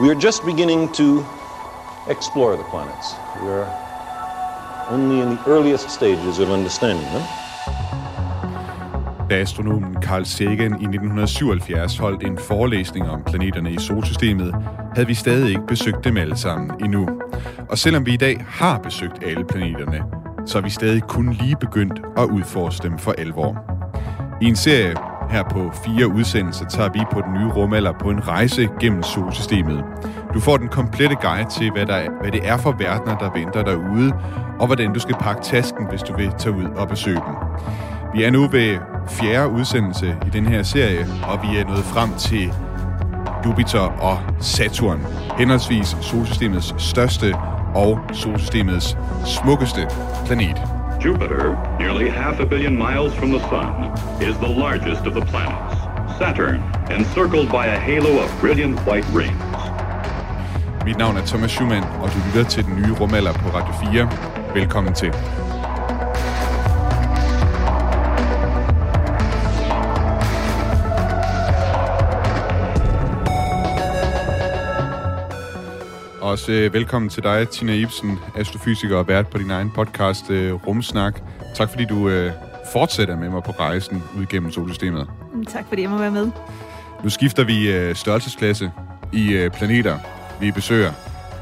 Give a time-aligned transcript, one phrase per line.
[0.00, 1.24] We are just beginning to
[2.08, 3.16] explore the planets.
[3.42, 3.66] We are
[4.90, 7.22] only in the earliest stages of understanding them.
[9.30, 14.54] Da astronomen Carl Sagan i 1977 holdt en forelæsning om planeterne i solsystemet,
[14.94, 17.08] havde vi stadig ikke besøgt dem alle sammen endnu.
[17.68, 20.02] Og selvom vi i dag har besøgt alle planeterne,
[20.46, 23.56] så er vi stadig kun lige begyndt at udforske dem for alvor.
[24.42, 24.94] I en serie
[25.30, 29.84] her på fire udsendelser tager vi på den nye rumalder på en rejse gennem solsystemet.
[30.34, 33.62] Du får den komplette guide til, hvad, der, hvad det er for verdener, der venter
[33.62, 34.12] derude,
[34.58, 37.34] og hvordan du skal pakke tasken, hvis du vil tage ud og besøge dem.
[38.14, 42.14] Vi er nu ved fjerde udsendelse i den her serie, og vi er nået frem
[42.14, 42.52] til
[43.46, 45.06] Jupiter og Saturn,
[45.38, 47.34] henholdsvis solsystemets største
[47.74, 49.88] og solsystemets smukkeste
[50.26, 50.77] planet.
[51.00, 55.76] Jupiter, nearly half a billion miles from the Sun, is the largest of the planets.
[56.18, 59.38] Saturn, encircled by a halo of brilliant white rings.
[60.84, 64.10] Mit navn er Thomas Schumann, og du lytter til den nye rumalder på Radio 4.
[64.54, 65.12] Velkommen til.
[76.28, 80.54] Også øh, velkommen til dig, Tina Ibsen, astrofysiker og vært på din egen podcast øh,
[80.66, 81.20] Rumsnak.
[81.54, 82.32] Tak fordi du øh,
[82.72, 85.06] fortsætter med mig på rejsen ud gennem solsystemet.
[85.34, 86.30] Mm, Tak fordi jeg må være med.
[87.04, 88.70] Nu skifter vi øh, størrelsesklasse
[89.12, 89.98] i øh, planeter,
[90.40, 90.92] vi besøger.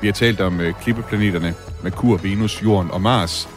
[0.00, 3.48] Vi har talt om øh, klippeplaneterne, Merkur, Venus, Jorden og Mars.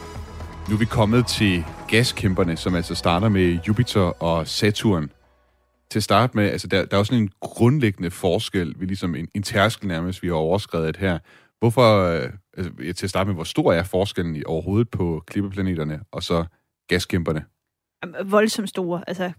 [0.68, 5.10] Nu er vi kommet til gaskæmperne, som altså starter med Jupiter og Saturn.
[5.90, 9.14] Til at starte med, altså der, der er også sådan en grundlæggende forskel, vi ligesom
[9.14, 11.18] en, en tærskel nærmest, vi har overskrevet her.
[11.58, 16.00] Hvorfor, øh, altså, til at starte med, hvor stor er forskellen i overhovedet på klippeplaneterne
[16.12, 16.44] og så
[16.88, 17.44] gaskæmperne?
[18.24, 19.04] Voldsomt store.
[19.06, 19.32] Altså,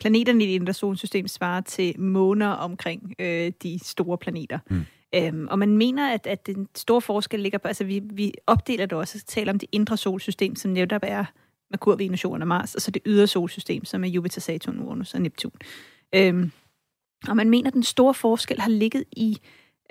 [0.00, 4.58] planeterne i det indre solsystem svarer til måner omkring øh, de store planeter.
[4.70, 4.84] Mm.
[5.14, 8.86] Øhm, og man mener, at, at den store forskel ligger på, altså vi, vi opdeler
[8.86, 11.24] det også, og taler om det indre solsystem, som netop er
[11.70, 15.14] Merkur, Venus, Jorden og Mars, og så det ydre solsystem, som er Jupiter, Saturn, Uranus
[15.14, 15.52] og Neptun.
[16.14, 16.52] Øhm,
[17.28, 19.38] og man mener, at den store forskel har ligget i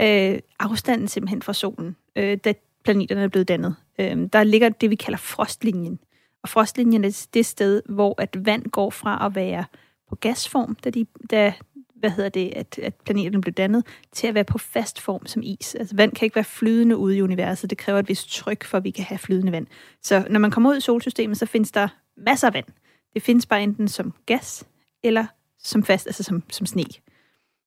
[0.02, 3.76] øh, afstanden simpelthen fra solen, øh, da planeterne er blevet dannet.
[4.00, 6.00] Øhm, der ligger det, vi kalder frostlinjen.
[6.44, 9.66] Og frostlinjen er det sted, hvor at vand går fra at være
[10.10, 11.54] på gasform, da, de, da
[12.00, 15.42] hvad hedder det, at, at planeterne blev dannet, til at være på fast form som
[15.46, 15.76] is.
[15.76, 17.70] Altså vand kan ikke være flydende ude i universet.
[17.70, 19.68] Det kræver et vist tryk, for at vi kan have flydende vand.
[20.04, 21.88] Så når man kommer ud i solsystemet, så findes der
[22.18, 22.66] masser af vand.
[23.14, 24.64] Det findes bare enten som gas,
[25.04, 25.26] eller
[25.64, 26.84] som fast, altså som, som sne.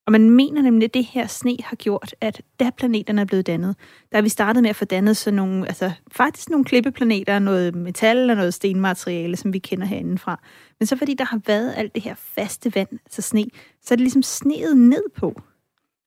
[0.07, 3.47] Og man mener nemlig, at det her sne har gjort, at da planeterne er blevet
[3.47, 3.77] dannet,
[4.13, 8.31] der vi startede med at få dannet sådan nogle, altså faktisk nogle klippeplaneter, noget metal
[8.31, 10.41] og noget stenmateriale, som vi kender herindefra.
[10.81, 13.45] Men så fordi der har været alt det her faste vand, altså sne,
[13.83, 15.43] så er det ligesom sneet ned på,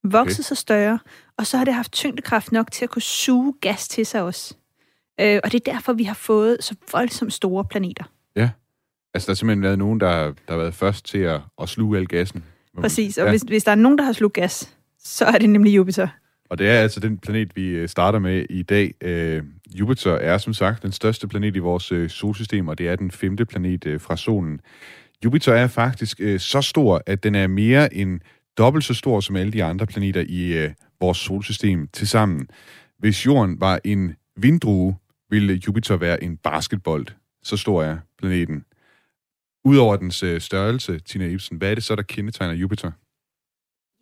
[0.04, 0.44] vokset Okay.
[0.48, 1.00] sig større,
[1.38, 4.56] og så har det haft tyngdekraft nok til at kunne suge gas til sig også.
[5.22, 8.04] Øh, og det er derfor, vi har fået så voldsomt store planeter.
[9.16, 11.98] Altså, der er simpelthen været nogen, der, der har været først til at, at sluge
[11.98, 12.44] al gassen.
[12.82, 13.30] Præcis, og Ja.
[13.32, 16.08] hvis, hvis der er nogen, der har slugt gas, så er det nemlig Jupiter.
[16.50, 18.94] Og det er altså den planet, vi øh, starter med i dag.
[19.02, 19.44] Øh,
[19.76, 23.12] Jupiter er som sagt den største planet i vores øh, solsystem, og det er den
[23.12, 24.62] femte planet øh, fra solen.
[25.26, 28.20] Jupiter er faktisk øh, så stor, at den er mere end
[28.58, 32.48] dobbelt så stor som alle de andre planeter i øh, vores solsystem til sammen.
[33.00, 34.96] Hvis Jorden var en vindrue,
[35.30, 37.06] ville Jupiter være en basketbold.
[37.44, 38.66] Så stor er planeten.
[39.66, 42.92] Udover dens øh, størrelse, Tina Ibsen, hvad er det så, der kendetegner Jupiter?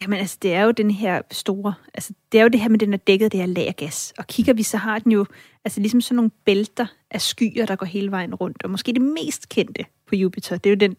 [0.01, 2.79] Jamen altså, det er jo den her store, altså det er jo det her med,
[2.79, 4.13] den er dækket det her lagergas.
[4.17, 5.25] Og kigger vi, så har den jo
[5.65, 8.63] altså ligesom sådan nogle bælter af skyer, der går hele vejen rundt.
[8.63, 10.95] Og måske det mest kendte på Jupiter, det er jo den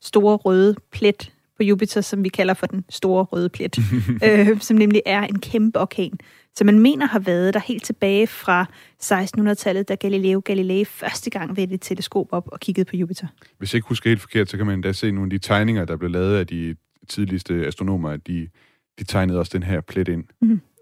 [0.00, 3.78] store røde plet på Jupiter, som vi kalder for den store røde plet,
[4.24, 6.18] øh, som nemlig er en kæmpe orkan.
[6.56, 8.66] Så man mener har været der helt tilbage fra
[9.02, 13.26] 1600-tallet, da Galileo Galilei første gang vendte et teleskop op og kiggede på Jupiter.
[13.58, 15.84] Hvis jeg ikke husker helt forkert, så kan man endda se nogle af de tegninger,
[15.84, 16.74] der blev lavet af de
[17.08, 18.48] tidligste astronomer, at de,
[18.98, 20.24] de tegnede også den her plet ind.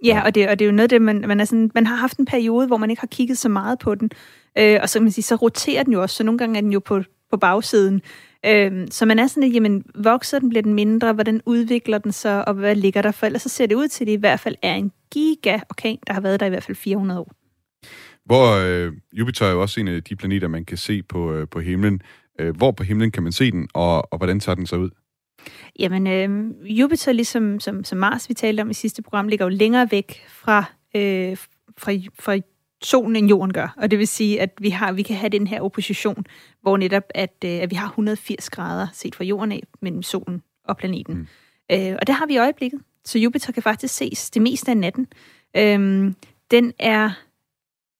[0.04, 1.86] Ja, og det, og det er jo noget af det, man, man, er sådan, man
[1.86, 4.10] har haft en periode, hvor man ikke har kigget så meget på den.
[4.58, 6.60] Øh, og så kan man sige, så roterer den jo også, så nogle gange er
[6.60, 8.02] den jo på, på bagsiden.
[8.46, 12.12] Øh, så man er sådan lidt, jamen, vokser den, bliver den mindre, hvordan udvikler den
[12.12, 13.26] sig, og hvad ligger der for?
[13.26, 16.12] Ellers så ser det ud til, at det i hvert fald er en giga-orkan, der
[16.12, 17.32] har været der i hvert fald 400 år.
[18.24, 21.48] Hvor øh, Jupiter er jo også en af de planeter, man kan se på, øh,
[21.48, 22.02] på himlen.
[22.38, 24.90] Øh, hvor på himlen kan man se den, og, og hvordan tager den sig ud?
[25.78, 29.48] Jamen, øh, Jupiter, ligesom som, som Mars, vi talte om i sidste program, ligger jo
[29.48, 30.64] længere væk fra,
[30.96, 31.36] øh,
[31.78, 32.38] fra, fra
[32.82, 33.74] solen, end jorden gør.
[33.76, 36.24] Og det vil sige, at vi, har, vi kan have den her opposition,
[36.62, 40.42] hvor netop, at, øh, at vi har 180 grader set fra jorden af mellem solen
[40.64, 41.14] og planeten.
[41.14, 41.26] Mm.
[41.72, 42.80] Øh, og det har vi i øjeblikket.
[43.04, 45.06] Så Jupiter kan faktisk ses det meste af natten.
[45.56, 46.14] Øhm,
[46.50, 47.10] den er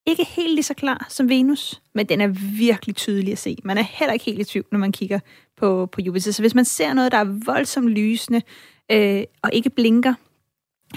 [0.07, 2.29] ikke helt lige så klar som Venus, men den er
[2.59, 3.57] virkelig tydelig at se.
[3.65, 5.19] Man er heller ikke helt i tvivl, når man kigger
[5.63, 6.33] på, på Jupiter.
[6.33, 8.43] Så hvis man ser noget, der er voldsomt lysende
[8.93, 10.15] øh, og ikke blinker,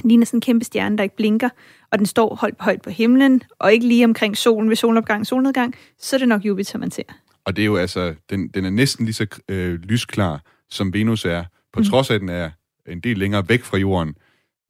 [0.03, 1.49] ligner sådan en kæmpe stjerne, der ikke blinker,
[1.91, 5.25] og den står højt, højt på himlen, og ikke lige omkring solen ved solopgang og
[5.25, 7.03] solnedgang, så er det nok Jupiter, man ser.
[7.45, 11.25] Og det er jo altså, den, den er næsten lige så øh, lysklar, som Venus
[11.25, 11.85] er, på mm.
[11.85, 12.49] trods af, at den er
[12.87, 14.15] en del længere væk fra jorden.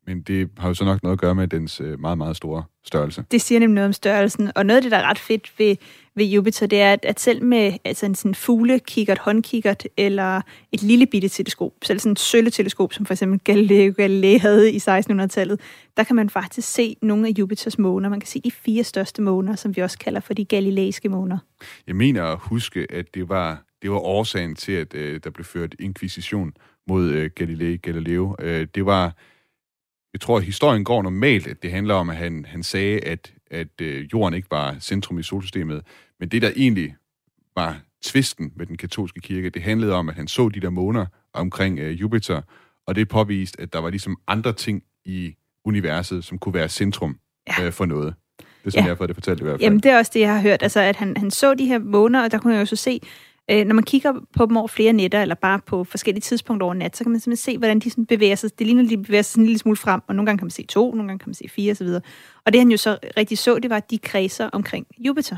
[0.08, 2.64] Men det har jo så nok noget at gøre med dens øh, meget, meget store
[2.84, 3.26] størrelse.
[3.32, 4.52] Det siger nemlig noget om størrelsen.
[4.56, 5.76] Og noget af det, der er ret fedt ved,
[6.16, 10.42] ved Jupiter, det er, at, at selv med altså en sådan fuglekikkert, håndkikkert eller
[10.72, 14.78] et lille bitte teleskop, selv sådan et sølleteleskop, som for eksempel Galileo Galilei havde i
[14.78, 15.60] 1600-tallet,
[15.98, 18.10] der kan man faktisk se nogle af Jupiters måner.
[18.10, 21.38] Man kan se de fire største måner, som vi også kalder for de galileiske måner.
[21.88, 25.46] Jeg mener at huske, at det var, det var årsagen til, at øh, der blev
[25.46, 26.54] ført inkvisition
[26.88, 28.36] mod øh, Galilei Galileo.
[28.40, 29.16] Øh, det var
[30.16, 33.34] jeg tror, at historien går normalt, at det handler om, at han, han sagde, at,
[33.52, 35.82] at øh, jorden ikke var centrum i solsystemet.
[36.20, 36.96] Men det, der egentlig
[37.56, 41.06] var tvisten med den katolske kirke, det handlede om, at han så de der måner
[41.34, 42.42] omkring øh, Jupiter,
[42.88, 45.36] og det påviste, at der var ligesom andre ting i
[45.66, 47.66] universet, som kunne være centrum ja.
[47.66, 48.16] øh, for noget.
[48.40, 48.86] Det er sådan, ja.
[48.86, 49.62] jeg har fået det fortalt i hvert fald.
[49.62, 50.64] Jamen, det er også det, jeg har hørt.
[50.64, 53.00] Altså, at han, han så de her måner, og der kunne jeg jo så se,
[53.52, 56.74] Øh, når man kigger på dem over flere nætter, eller bare på forskellige tidspunkter over
[56.74, 58.60] nat, så kan man simpelthen se, hvordan de sådan bevæger sig.
[58.60, 60.46] Det ligner, at de bevæger sig sådan en lille smule frem, og nogle gange kan
[60.46, 61.88] man se to, nogle gange kan man se fire osv.
[62.46, 65.38] Og det han jo så rigtig så, det var, at de kredser omkring Jupiter.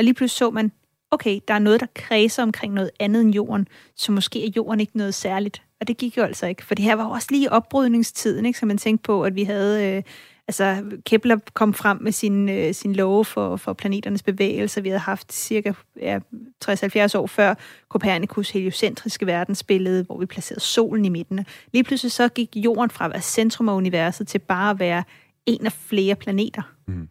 [0.00, 0.72] Og lige pludselig så man,
[1.10, 4.80] okay, der er noget, der kredser omkring noget andet end jorden, så måske er jorden
[4.80, 5.62] ikke noget særligt.
[5.80, 8.58] Og det gik jo altså ikke, for det her var jo også lige opbrydningstiden, ikke?
[8.58, 10.02] så man tænkte på, at vi havde øh,
[10.48, 14.80] altså Kepler kom frem med sin, øh, sin love for, for planeternes bevægelser.
[14.80, 16.18] Vi havde haft cirka ja,
[16.64, 17.54] 60-70 år før
[17.88, 21.46] Copernicus heliocentriske verdensbillede, hvor vi placerede solen i midten.
[21.72, 25.04] Lige pludselig så gik jorden fra at være centrum af universet til bare at være
[25.46, 26.62] en af flere planeter.
[26.86, 27.08] Mm.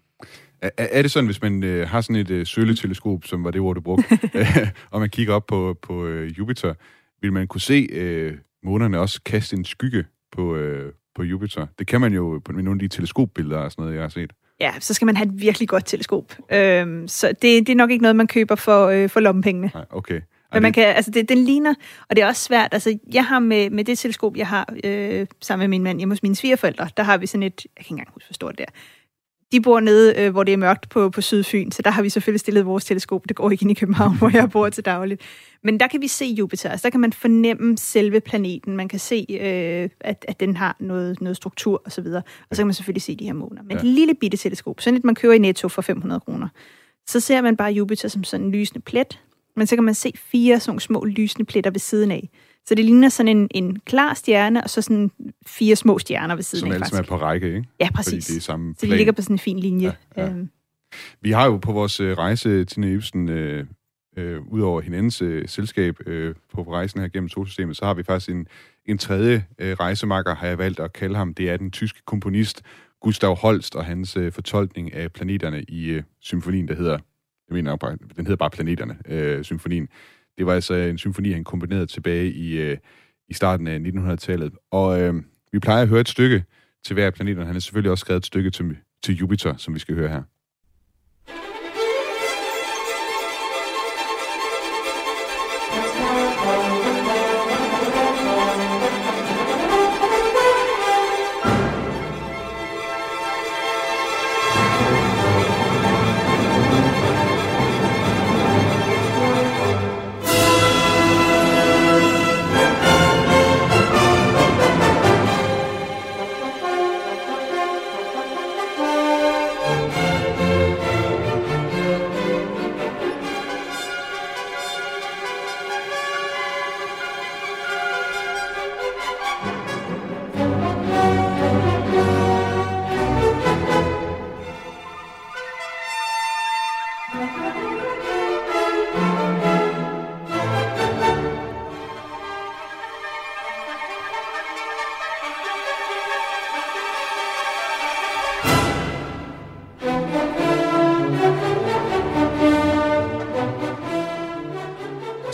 [0.61, 3.61] Er, er det sådan, hvis man øh, har sådan et øh, søleteleskop, som var det
[3.61, 4.05] ord, du brugte,
[4.91, 6.73] og man kigger op på, på øh, Jupiter,
[7.21, 11.67] vil man kunne se øh, månerne også kaste en skygge på, øh, på Jupiter.
[11.79, 14.33] Det kan man jo på nogle af de teleskopbilleder og sådan noget, jeg har set.
[14.59, 16.35] Ja, så skal man have et virkelig godt teleskop.
[16.51, 19.71] Øhm, så det, det er nok ikke noget, man køber for, øh, for lommepengene.
[19.73, 20.21] Nej, okay.
[20.53, 21.73] Men man kan, altså det, den ligner,
[22.09, 25.27] og det er også svært, altså jeg har med, med det teleskop, jeg har øh,
[25.41, 27.81] sammen med min mand hjemme hos mine svigerforældre, der har vi sådan et, jeg kan
[27.83, 28.71] ikke engang huske, hvor stort det er,
[29.51, 32.09] de bor nede, øh, hvor det er mørkt på, på Sydfyn, så der har vi
[32.09, 33.27] selvfølgelig stillet vores teleskop.
[33.27, 35.21] Det går ikke ind i København, hvor jeg bor til dagligt.
[35.63, 38.77] Men der kan vi se Jupiter, altså der kan man fornemme selve planeten.
[38.77, 42.05] Man kan se, øh, at, at den har noget, noget struktur osv.
[42.05, 43.63] Og, og så kan man selvfølgelig se de her måner.
[43.63, 43.77] Men ja.
[43.77, 46.47] et lille bitte teleskop, sådan et man køber i Netto for 500 kroner.
[47.07, 49.19] Så ser man bare Jupiter som sådan en lysende plet,
[49.55, 52.29] men så kan man se fire sådan små lysende pletter ved siden af.
[52.67, 55.11] Så det ligner sådan en, en klar stjerne, og så sådan
[55.47, 56.99] fire små stjerner ved siden Som af, faktisk.
[56.99, 57.67] Er på række, ikke?
[57.79, 58.25] Ja, præcis.
[58.25, 58.75] Fordi det er samme plan.
[58.75, 59.95] Så de ligger på sådan en fin linje.
[60.17, 60.29] Ja, ja.
[60.29, 60.49] Øhm.
[61.21, 63.65] Vi har jo på vores øh, rejse, til Ibsen, øh,
[64.17, 68.03] øh, ud over hinandens øh, selskab øh, på rejsen her gennem solsystemet, så har vi
[68.03, 68.47] faktisk en,
[68.85, 71.33] en tredje øh, rejsemakker, har jeg valgt at kalde ham.
[71.33, 72.61] Det er den tyske komponist
[73.01, 76.97] Gustav Holst og hans øh, fortolkning af planeterne i øh, symfonien, der hedder,
[77.49, 77.77] jeg mener
[78.15, 79.87] den hedder bare Planeterne, øh, symfonien.
[80.39, 82.77] Det var altså en symfoni, han kombinerede tilbage i, øh,
[83.29, 84.53] i starten af 1900-tallet.
[84.71, 85.13] Og øh,
[85.51, 86.43] vi plejer at høre et stykke
[86.85, 89.73] til hver planet, og han har selvfølgelig også skrevet et stykke til, til Jupiter, som
[89.73, 90.23] vi skal høre her.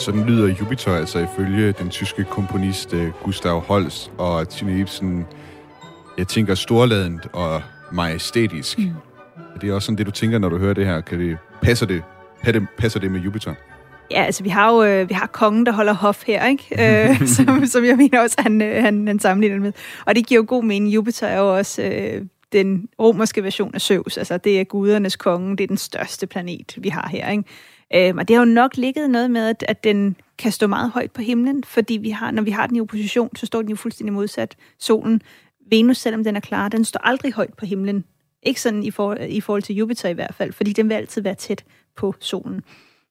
[0.05, 5.25] Sådan lyder Jupiter altså ifølge den tyske komponist øh, Gustav Holst og Tine Ibsen.
[6.17, 8.79] Jeg tænker storladent og majestætisk.
[8.79, 8.91] Mm.
[9.55, 11.01] Er det også sådan det, du tænker, når du hører det her?
[11.01, 12.03] Kan det, passer, det,
[12.77, 13.53] passer det med Jupiter?
[14.11, 17.09] Ja, altså vi har jo øh, vi har kongen, der holder hof her, ikke?
[17.09, 19.71] Øh, som, som jeg mener også, han, øh, han, han sammenligner med.
[20.05, 20.93] Og det giver jo god mening.
[20.93, 22.21] Jupiter er jo også øh,
[22.51, 24.17] den romerske version af Zeus.
[24.17, 27.43] Altså det er gudernes konge, det er den største planet, vi har her, ikke?
[27.93, 30.91] Øh, og det har jo nok ligget noget med, at, at den kan stå meget
[30.91, 33.69] højt på himlen, fordi vi har, når vi har den i opposition, så står den
[33.69, 35.21] jo fuldstændig modsat solen.
[35.69, 38.05] Venus, selvom den er klar, den står aldrig højt på himlen.
[38.43, 41.21] Ikke sådan i, for, i forhold til Jupiter i hvert fald, fordi den vil altid
[41.21, 41.63] være tæt
[41.97, 42.61] på solen.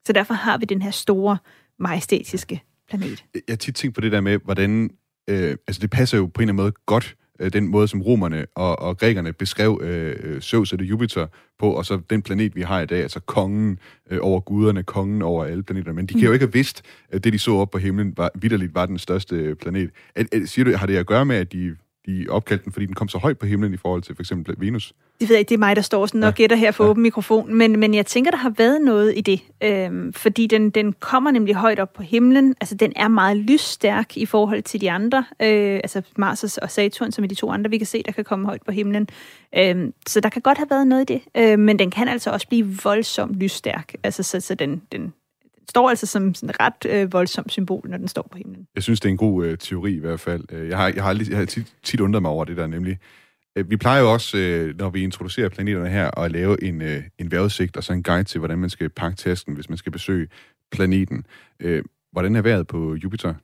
[0.07, 1.39] Så derfor har vi den her store,
[1.79, 3.25] majestætiske planet.
[3.35, 4.91] Jeg har tit tænkt på det der med, hvordan...
[5.29, 8.03] Øh, altså, det passer jo på en eller anden måde godt, øh, den måde, som
[8.03, 11.27] romerne og, og grækerne beskrev øh, Zeus eller Jupiter
[11.59, 13.79] på, og så den planet, vi har i dag, altså kongen
[14.11, 15.93] øh, over guderne, kongen over alle planeter.
[15.93, 16.35] Men de kan jo mm.
[16.35, 19.55] ikke have vidst, at det, de så op på himlen, var, vidderligt var den største
[19.55, 19.91] planet.
[20.15, 22.87] Er, er, siger du, har det at gøre med, at de de opkaldte den, fordi
[22.87, 24.95] den kom så højt på himlen i forhold til for eksempel Venus?
[25.21, 26.35] Det ved jeg ikke, det er mig, der står sådan og ja.
[26.35, 26.91] gætter her for ja.
[26.91, 30.71] åben mikrofon, men, men jeg tænker, der har været noget i det, øhm, fordi den,
[30.71, 34.81] den kommer nemlig højt op på himlen, altså den er meget lysstærk i forhold til
[34.81, 38.03] de andre, øh, altså Mars og Saturn, som er de to andre, vi kan se,
[38.03, 39.09] der kan komme højt på himlen.
[39.57, 42.31] Øhm, så der kan godt have været noget i det, øh, men den kan altså
[42.31, 45.13] også blive voldsomt lysstærk, altså så, så den, den,
[45.69, 48.67] står altså som sådan et ret øh, voldsomt symbol, når den står på himlen.
[48.75, 50.45] Jeg synes, det er en god øh, teori i hvert fald.
[50.53, 52.67] Øh, jeg har, jeg har, aldrig, jeg har tit, tit undret mig over det der,
[52.67, 52.99] nemlig.
[53.57, 57.03] Øh, vi plejer jo også, øh, når vi introducerer planeterne her, at lave en, øh,
[57.19, 59.93] en vejrudsigt og så en guide til, hvordan man skal pakke tasken, hvis man skal
[59.93, 60.29] besøge
[60.73, 61.27] planeten.
[61.61, 63.35] Øh, hvordan er vejret på Jupiter?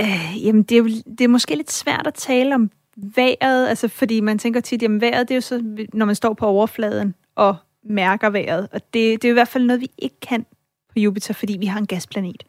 [0.00, 3.88] Øh, jamen, det er, jo, det er måske lidt svært at tale om vejret, altså
[3.88, 7.14] fordi man tænker tit, jamen vejret, det er jo så, når man står på overfladen
[7.34, 10.46] og mærker vejret, og det, det er i hvert fald noget, vi ikke kan
[10.94, 12.42] på Jupiter, fordi vi har en gasplanet.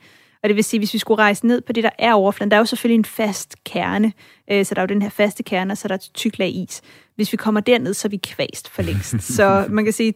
[0.44, 2.58] Og det vil sige, hvis vi skulle rejse ned på det, der er overfladen, der
[2.58, 4.14] er jo selvfølgelig en fast kerne,
[4.52, 6.40] øh, så der er jo den her faste kerne, og så er der et tyk
[6.40, 6.82] lag is.
[7.16, 9.22] Hvis vi kommer derned, så er vi kvæst for længst.
[9.38, 10.14] så man kan sige,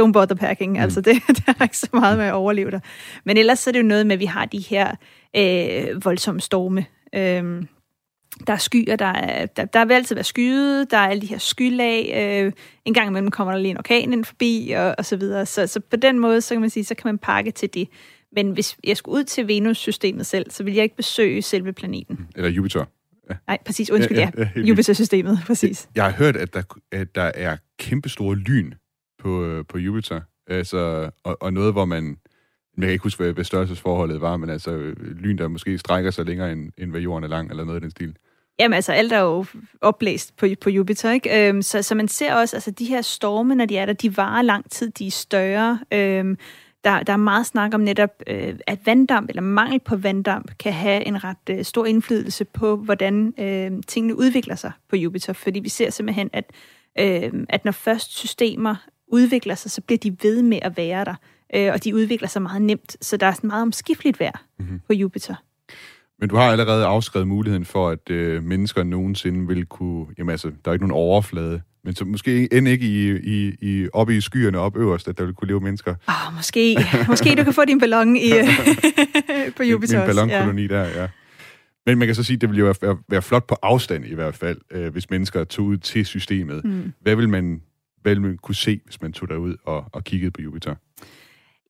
[0.00, 0.78] don't bother packing, mm.
[0.78, 2.80] altså det, det er ikke så meget med at overleve der.
[3.24, 4.94] Men ellers så er det jo noget med, at vi har de her
[5.36, 6.86] øh, voldsomme storme.
[7.14, 7.62] Øh,
[8.46, 11.26] der er skyer, der, er, der, der vil altid være skyde, der er alle de
[11.26, 12.52] her skylag, øh,
[12.84, 15.46] en gang imellem kommer der lige en orkan ind forbi, og, og så videre.
[15.46, 17.88] Så, så på den måde, så kan man sige, så kan man pakke til det.
[18.32, 22.28] Men hvis jeg skulle ud til Venus-systemet selv, så vil jeg ikke besøge selve planeten.
[22.36, 22.84] Eller Jupiter.
[23.30, 23.34] Ja.
[23.46, 24.30] Nej, præcis, undskyld, ja.
[24.38, 25.88] ja, ja Jupiter-systemet, præcis.
[25.94, 26.62] Jeg har hørt, at der,
[26.92, 28.72] at der er kæmpestore lyn
[29.18, 32.16] på, øh, på Jupiter, altså, og, og noget, hvor man,
[32.76, 36.26] jeg kan ikke huske, hvad, størrelsesforholdet var, men altså øh, lyn, der måske strækker sig
[36.26, 38.16] længere, end, end hvad jorden er lang, eller noget i den stil.
[38.58, 39.44] Jamen altså, alt er jo
[39.80, 41.48] oplæst på, på Jupiter, ikke?
[41.48, 44.16] Øhm, så, så man ser også, altså de her storme, når de er der, de
[44.16, 45.78] varer lang tid, de er større.
[45.92, 46.38] Øhm,
[46.84, 50.72] der, der er meget snak om netop, øh, at vanddamp eller mangel på vanddamp kan
[50.72, 55.32] have en ret øh, stor indflydelse på, hvordan øh, tingene udvikler sig på Jupiter.
[55.32, 56.44] Fordi vi ser simpelthen, at,
[56.98, 58.76] øh, at når først systemer
[59.08, 61.14] udvikler sig, så bliver de ved med at være der.
[61.54, 62.96] Øh, og de udvikler sig meget nemt.
[63.00, 64.80] Så der er meget omskifteligt vejr mm-hmm.
[64.86, 65.34] på Jupiter.
[66.20, 70.06] Men du har allerede afskrevet muligheden for, at øh, mennesker nogensinde vil kunne...
[70.18, 71.62] Jamen altså, der er ikke nogen overflade.
[71.84, 75.24] Men så måske end ikke i, i, i, oppe i skyerne op øverst, at der
[75.24, 75.94] vil kunne leve mennesker.
[76.08, 76.76] Oh, måske.
[77.08, 78.30] måske du kan få din ballon i,
[79.56, 80.74] på Jupiter Min, ballonkoloni ja.
[80.74, 81.08] der, ja.
[81.86, 84.14] Men man kan så sige, at det ville jo være, være flot på afstand i
[84.14, 86.64] hvert fald, øh, hvis mennesker tog ud til systemet.
[86.64, 86.92] Mm.
[87.00, 87.62] Hvad vil man,
[88.02, 90.74] hvad vil man kunne se, hvis man tog derud og, og kiggede på Jupiter?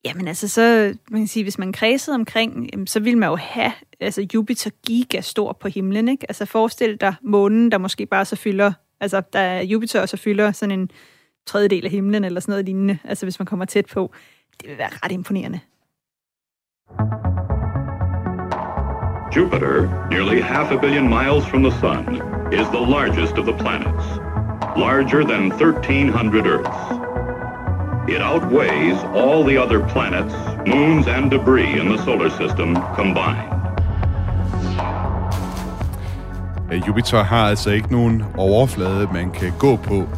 [0.05, 3.73] Jamen altså, så man kan sige, hvis man kredsede omkring, så ville man jo have
[4.01, 6.27] altså Jupiter giga stor på himlen, ikke?
[6.29, 10.17] Altså forestil dig månen, der måske bare så fylder, altså der er Jupiter, og så
[10.17, 10.91] fylder sådan en
[11.47, 14.13] tredjedel af himlen, eller sådan noget lignende, altså hvis man kommer tæt på.
[14.61, 15.61] Det vil være ret imponerende.
[19.37, 22.15] Jupiter, nearly half a billion miles from the sun,
[22.53, 24.07] is the largest of the planets.
[24.77, 27.04] Larger than 1,300 Earths.
[28.09, 30.35] It outweighs all the other planets,
[30.67, 33.51] moons, and debris in the solar system combined.
[36.73, 40.09] Øh, Jupiter har altså ikke nogen overflade, man kan gå på,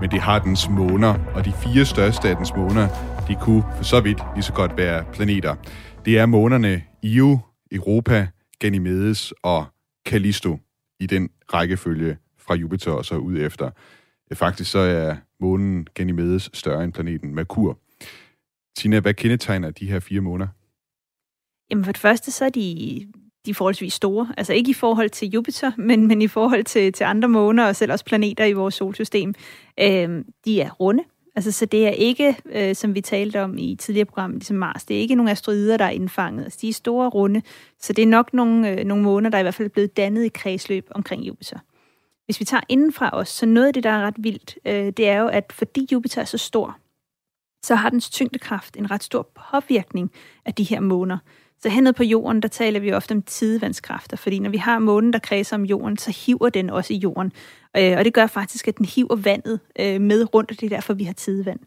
[0.00, 2.88] men det har dens måner, og de fire største af dens måner,
[3.28, 5.54] de kunne for så vidt lige så godt være planeter.
[6.04, 7.38] Det er månerne Io,
[7.72, 8.26] Europa,
[8.60, 9.66] Ganymedes og
[10.08, 10.58] Callisto
[11.00, 13.70] i den rækkefølge fra Jupiter og så ud efter.
[14.32, 17.78] Faktisk så er månen Ganymedes større end planeten Merkur.
[18.76, 20.48] Tina, hvad kendetegner de her fire måneder?
[21.70, 23.06] Jamen for det første, så er de,
[23.46, 24.34] de er forholdsvis store.
[24.36, 27.76] Altså ikke i forhold til Jupiter, men, men i forhold til, til andre måner og
[27.76, 29.34] selv også planeter i vores solsystem.
[29.80, 31.04] Øh, de er runde.
[31.36, 34.84] Altså, så det er ikke, øh, som vi talte om i tidligere program, ligesom Mars,
[34.84, 36.44] det er ikke nogle asteroider, der er indfanget.
[36.44, 37.42] Altså, de er store runde,
[37.80, 39.96] så det er nok nogle, øh, nogle måner, der er i hvert fald er blevet
[39.96, 41.58] dannet i kredsløb omkring Jupiter.
[42.28, 45.08] Hvis vi tager indenfra os, så noget af det, der er ret vildt, øh, det
[45.08, 46.78] er jo, at fordi Jupiter er så stor,
[47.64, 50.10] så har dens tyngdekraft en ret stor påvirkning
[50.44, 51.18] af de her måner.
[51.60, 55.12] Så hernede på jorden, der taler vi ofte om tidevandskræfter, fordi når vi har månen,
[55.12, 57.32] der kredser om jorden, så hiver den også i jorden.
[57.76, 60.76] Øh, og det gør faktisk, at den hiver vandet øh, med rundt, og det er
[60.76, 61.60] derfor, vi har tidevand.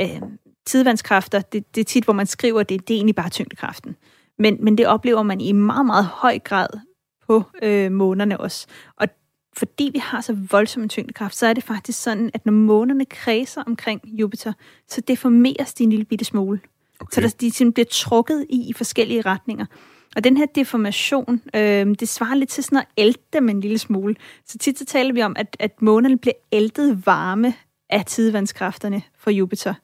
[0.00, 0.22] Øh,
[0.66, 3.96] tidevandskræfter, det, det er tit, hvor man skriver, det, det er egentlig bare tyngdekraften.
[4.38, 6.68] Men, men det oplever man i meget, meget høj grad
[7.26, 8.66] på øh, månerne også.
[8.96, 9.08] Og
[9.56, 13.04] fordi vi har så voldsom en tyngdekraft, så er det faktisk sådan, at når månerne
[13.04, 14.52] kredser omkring Jupiter,
[14.88, 16.60] så deformeres de en lille bitte smule.
[17.00, 17.14] Okay.
[17.14, 19.66] Så der, de simpelthen bliver trukket i, i forskellige retninger.
[20.16, 23.78] Og den her deformation, øh, det svarer lidt til sådan at ælte dem en lille
[23.78, 24.16] smule.
[24.46, 27.54] Så tit så taler vi om, at, at månerne bliver æltet varme
[27.90, 29.74] af tidevandskræfterne fra Jupiter.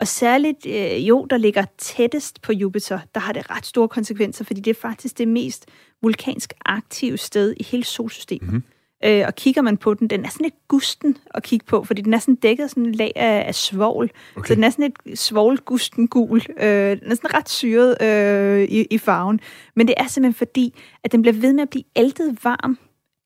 [0.00, 4.44] Og særligt øh, jo, der ligger tættest på Jupiter, der har det ret store konsekvenser,
[4.44, 5.66] fordi det er faktisk det mest
[6.02, 8.52] vulkansk aktive sted i hele solsystemet.
[8.52, 8.75] Mm-hmm.
[9.04, 12.02] Øh, og kigger man på den, den er sådan lidt gusten at kigge på, fordi
[12.02, 14.10] den er sådan dækket af sådan en lag af, af svovl.
[14.36, 14.48] Okay.
[14.48, 16.42] Så den er sådan lidt svovlgusten gul.
[16.60, 19.40] Øh, den er sådan ret syret øh, i, i farven.
[19.76, 20.74] Men det er simpelthen fordi,
[21.04, 22.78] at den bliver ved med at blive æltet varm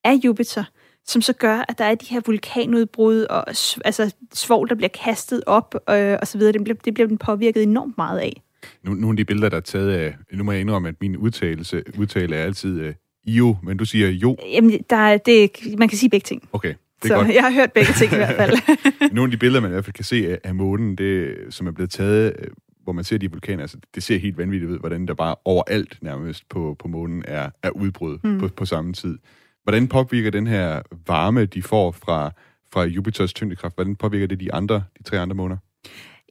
[0.04, 0.64] af Jupiter
[1.06, 3.44] som så gør, at der er de her vulkanudbrud og
[3.84, 6.52] altså, svovl, der bliver kastet op øh, og så videre.
[6.52, 8.42] Det bliver, det bliver den påvirket enormt meget af.
[8.82, 11.82] Nogle af de billeder, der er taget af, nu må jeg indrømme, at min udtalelse,
[11.98, 12.94] udtale er altid øh,
[13.26, 14.36] jo, men du siger jo.
[14.52, 16.48] Jamen, der er, det, man kan sige begge ting.
[16.52, 16.74] Okay.
[17.02, 17.34] Det er så godt.
[17.34, 18.52] jeg har hørt begge ting i hvert fald.
[19.14, 21.70] Nogle af de billeder, man i hvert fald kan se af, månen, det, som er
[21.70, 22.46] blevet taget, øh,
[22.84, 25.98] hvor man ser de vulkaner, altså, det ser helt vanvittigt ud, hvordan der bare overalt
[26.02, 28.38] nærmest på, på månen er, er udbrud mm.
[28.38, 29.18] på, på samme tid.
[29.62, 32.30] Hvordan påvirker den her varme, de får fra,
[32.72, 35.58] fra Jupiters tyngdekraft, hvordan påvirker det de andre, de tre andre måneder?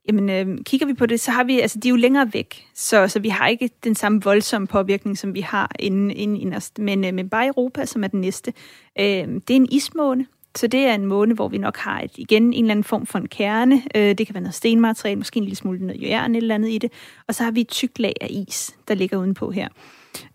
[0.10, 2.66] Jamen, øh, kigger vi på det, så har vi, altså de er jo længere væk,
[2.74, 6.80] så, så vi har ikke den samme voldsomme påvirkning, som vi har inde, inde inderst.
[6.80, 8.54] Men, øh, men bare Europa, som er den næste,
[9.00, 10.26] øh, det er en ismåne,
[10.56, 13.06] så det er en måne, hvor vi nok har et, igen en eller anden form
[13.06, 13.84] for en kerne.
[13.96, 16.78] Øh, det kan være noget stenmateriale, måske en lille smule noget jern eller andet i
[16.78, 16.92] det.
[17.28, 19.68] Og så har vi et tykt lag af is, der ligger udenpå her.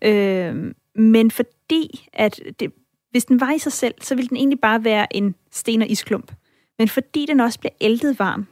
[0.01, 2.71] Øh, men fordi, at det,
[3.11, 5.87] hvis den var i sig selv, så ville den egentlig bare være en sten- og
[5.87, 6.31] isklump.
[6.79, 8.47] Men fordi den også bliver ældet varm,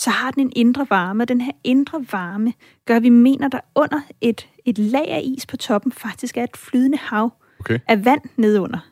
[0.00, 1.24] så har den en indre varme.
[1.24, 2.52] Den her indre varme
[2.86, 6.44] gør, at vi mener, der under et, et lag af is på toppen faktisk er
[6.44, 7.78] et flydende hav okay.
[7.88, 8.90] af vand nedunder.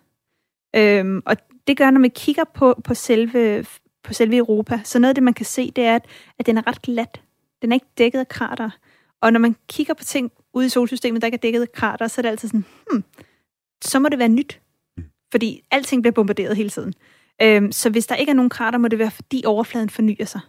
[0.76, 3.66] Øhm, og det gør, når man kigger på, på, selve,
[4.04, 6.06] på selve Europa, så noget af det, man kan se, det er, at,
[6.38, 7.20] at den er ret glat.
[7.62, 8.70] Den er ikke dækket af krater.
[9.22, 12.08] Og når man kigger på ting ude i solsystemet, der ikke er dækket af krater,
[12.08, 13.04] så er det altid sådan, hmm,
[13.84, 14.60] så må det være nyt.
[14.96, 15.04] Mm.
[15.30, 16.94] Fordi alting bliver bombarderet hele tiden.
[17.42, 20.40] Øhm, så hvis der ikke er nogen krater, må det være, fordi overfladen fornyer sig.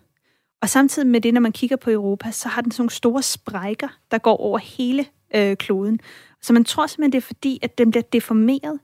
[0.61, 3.23] Og samtidig med det, når man kigger på Europa, så har den sådan nogle store
[3.23, 5.99] sprækker, der går over hele øh, kloden.
[6.41, 8.79] Så man tror simpelthen, det er fordi, at den bliver deformeret.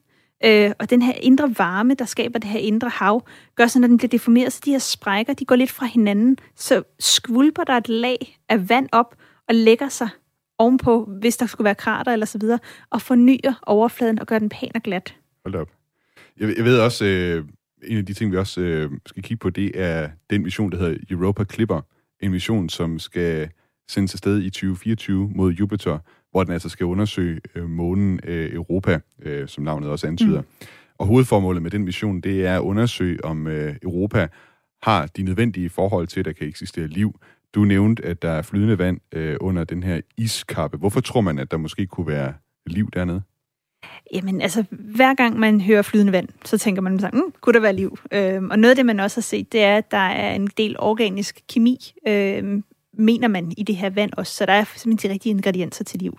[0.46, 3.90] Øh, og den her indre varme, der skaber det her indre hav, gør sådan, at
[3.90, 6.38] den bliver deformeret, så de her sprækker, de går lidt fra hinanden.
[6.56, 9.16] Så skvulper der et lag af vand op
[9.48, 10.10] og lægger sig
[10.58, 12.60] ovenpå, hvis der skulle være krater eller så videre,
[12.90, 15.16] og fornyer overfladen og gør den pæn og glat.
[15.46, 15.70] Hold op.
[16.40, 17.46] Jeg, jeg ved også, øh,
[17.84, 20.78] en af de ting, vi også øh, skal kigge på, det er den mission, der
[20.78, 21.82] hedder Europa Clipper.
[22.20, 23.50] En mission, som skal
[23.88, 26.00] sendes afsted i 2024 mod Jupiter,
[26.32, 30.42] hvor den altså skal undersøge øh, månen øh, Europa, øh, som navnet også antyder.
[30.42, 30.48] Mm.
[30.98, 34.28] Og hovedformålet med den mission, det er at undersøge, om øh, Europa
[34.82, 37.20] har de nødvendige forhold til, at der kan eksistere liv.
[37.56, 40.78] Du nævnte, at der er flydende vand øh, under den her iskappe.
[40.78, 42.34] Hvorfor tror man, at der måske kunne være
[42.66, 43.22] liv dernede?
[44.14, 47.60] Jamen, altså, hver gang man hører flydende vand, så tænker man sådan, mm, kunne der
[47.60, 47.98] være liv?
[48.12, 50.48] Øhm, og noget af det, man også har set, det er, at der er en
[50.58, 54.34] del organisk kemi, øhm, mener man, i det her vand også.
[54.34, 56.18] Så der er simpelthen de rigtige ingredienser til liv.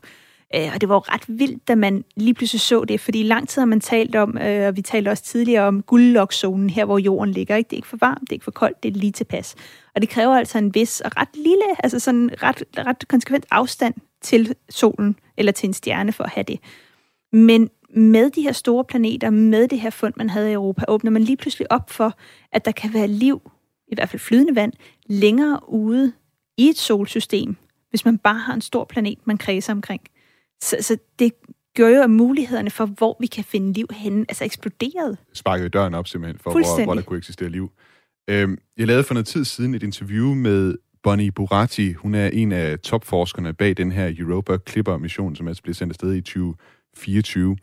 [0.55, 3.49] Øh, og det var jo ret vildt, da man lige pludselig så det, fordi lang
[3.49, 6.99] tid har man talt om, øh, og vi talte også tidligere om guldlokzonen, her hvor
[6.99, 7.57] jorden ligger.
[7.57, 7.69] Ikke?
[7.69, 9.55] Det er ikke for varmt, det er ikke for koldt, det er lige tilpas.
[9.95, 13.95] Og det kræver altså en vis og ret lille, altså sådan ret, ret konsekvent afstand
[14.23, 16.61] til solen, eller til en stjerne for at have det.
[17.37, 21.11] Men med de her store planeter, med det her fund, man havde i Europa, åbner
[21.11, 22.19] man lige pludselig op for,
[22.53, 23.51] at der kan være liv,
[23.89, 24.73] i hvert fald flydende vand,
[25.07, 26.13] længere ude
[26.59, 27.57] i et solsystem,
[27.91, 30.03] hvis man bare har en stor planet, man kredser omkring.
[30.63, 31.33] Så, så det
[31.77, 35.19] gør jo, at mulighederne for, hvor vi kan finde liv henne, altså eksploderet.
[35.33, 37.71] Sparkede døren op simpelthen for, hvor, hvor der kunne eksistere liv.
[38.31, 41.93] Øhm, jeg lavede for noget tid siden et interview med Bonnie Burati.
[41.93, 46.15] Hun er en af topforskerne bag den her Europa Clipper-mission, som altså bliver sendt afsted
[46.15, 46.55] i 20
[46.97, 47.57] 24.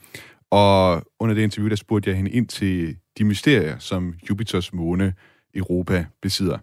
[0.52, 5.13] Og under det interview, der spurgte jeg hende ind til de mysterier, som Jupiters måne
[5.54, 6.58] Europa besidder.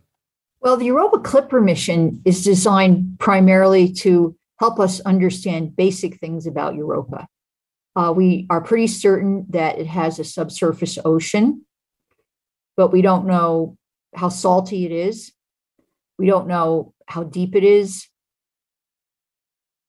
[0.64, 6.76] Well, the Europa Clipper mission is designed primarily to help us understand basic things about
[6.76, 7.26] Europa.
[7.96, 11.64] Uh, we are pretty certain that it has a subsurface ocean,
[12.76, 13.76] but we don't know
[14.14, 15.33] how salty it is.
[16.18, 18.06] We don't know how deep it is,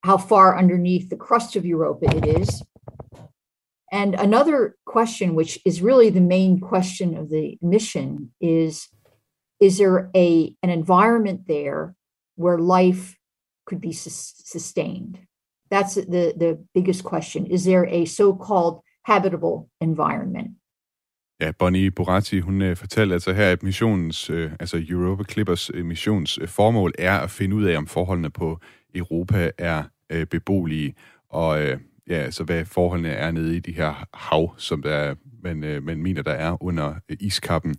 [0.04, 2.64] how far underneath the crust of Europa it is.
[3.92, 8.88] And another question, which is really the main question of the mission, is
[9.60, 11.96] is there a, an environment there
[12.36, 13.16] where life
[13.66, 15.20] could be sus- sustained?
[15.70, 17.46] That's the, the biggest question.
[17.46, 20.58] Is there a so called habitable environment?
[21.40, 25.86] Ja, Bonnie Boratti, hun øh, fortalte altså her, at missionens, øh, altså Europa Clippers øh,
[25.86, 28.60] missions øh, formål er at finde ud af, om forholdene på
[28.96, 30.96] Europa er øh, beboelige,
[31.30, 31.78] og øh,
[32.12, 35.84] ja, altså hvad forholdene er nede i de her hav, som der er, man, øh,
[35.84, 37.76] man mener, der er under øh, iskappen.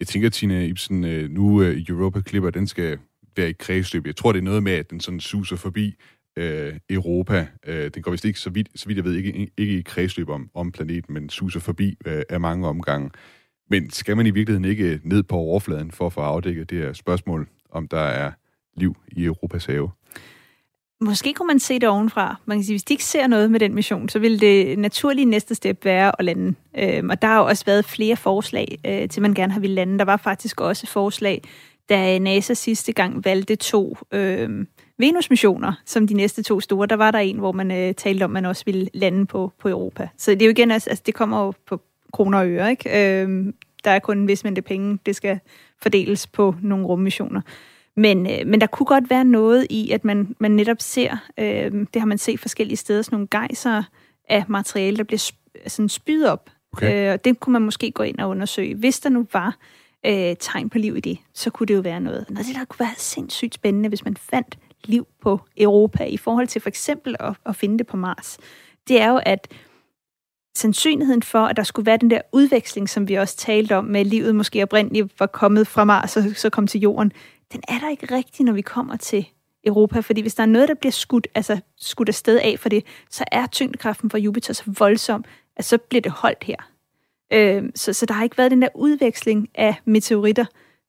[0.00, 2.98] Jeg tænker, Tina Ibsen, øh, nu øh, Europa Clipper, den skal
[3.36, 4.06] være i kredsløb.
[4.06, 5.94] Jeg tror, det er noget med, at den sådan suser forbi
[6.36, 7.46] øh, Europa.
[7.66, 10.28] Øh, den går vist ikke, så vidt, så vidt jeg ved, ikke, ikke i kredsløb
[10.28, 13.10] om, om planeten, men suser forbi øh, af mange omgange.
[13.70, 16.78] Men skal man i virkeligheden ikke øh, ned på overfladen for at få afdækket det
[16.78, 18.32] her spørgsmål, om der er
[18.76, 19.90] liv i Europas have?
[21.00, 22.36] Måske kunne man se det ovenfra.
[22.44, 25.24] Man kan sige, hvis de ikke ser noget med den mission, så vil det naturlige
[25.24, 26.54] næste step være at lande.
[26.78, 29.74] Øhm, og der har jo også været flere forslag øh, til, man gerne har ville
[29.74, 29.98] lande.
[29.98, 31.42] Der var faktisk også forslag,
[31.88, 34.66] da NASA sidste gang valgte to øh,
[34.98, 36.86] Venus-missioner som de næste to store.
[36.86, 39.52] Der var der en, hvor man øh, talte om, at man også ville lande på,
[39.58, 40.08] på Europa.
[40.16, 41.80] Så det er jo igen, altså, altså det kommer jo på
[42.12, 43.22] kroner og øre, ikke?
[43.22, 43.52] Øh,
[43.84, 45.40] der er kun en vis mængde penge, det skal
[45.82, 47.40] fordeles på nogle rummissioner.
[47.96, 51.72] Men, øh, men der kunne godt være noget i, at man, man netop ser, øh,
[51.94, 53.82] det har man set forskellige steder, sådan nogle gejser
[54.28, 56.50] af materiale, der bliver sp- sådan spydet op.
[56.72, 57.12] Okay.
[57.12, 58.74] Øh, det kunne man måske gå ind og undersøge.
[58.74, 59.56] Hvis der nu var
[60.06, 62.26] øh, tegn på liv i det, så kunne det jo være noget.
[62.28, 66.16] Noget af det, der kunne være sindssygt spændende, hvis man fandt liv på Europa, i
[66.16, 68.38] forhold til for eksempel at, at finde det på Mars,
[68.88, 69.48] det er jo, at
[70.56, 74.04] sandsynligheden for, at der skulle være den der udveksling, som vi også talte om, med
[74.04, 77.12] livet måske oprindeligt var kommet fra Mars og så kom til Jorden,
[77.52, 79.28] den er der ikke rigtig, når vi kommer til
[79.64, 82.84] Europa, fordi hvis der er noget, der bliver skudt, altså skudt afsted af for det,
[83.10, 85.24] så er tyngdekraften fra Jupiter så voldsom,
[85.56, 86.56] at så bliver det holdt her.
[87.32, 90.44] Øh, så, så der har ikke været den der udveksling af meteoritter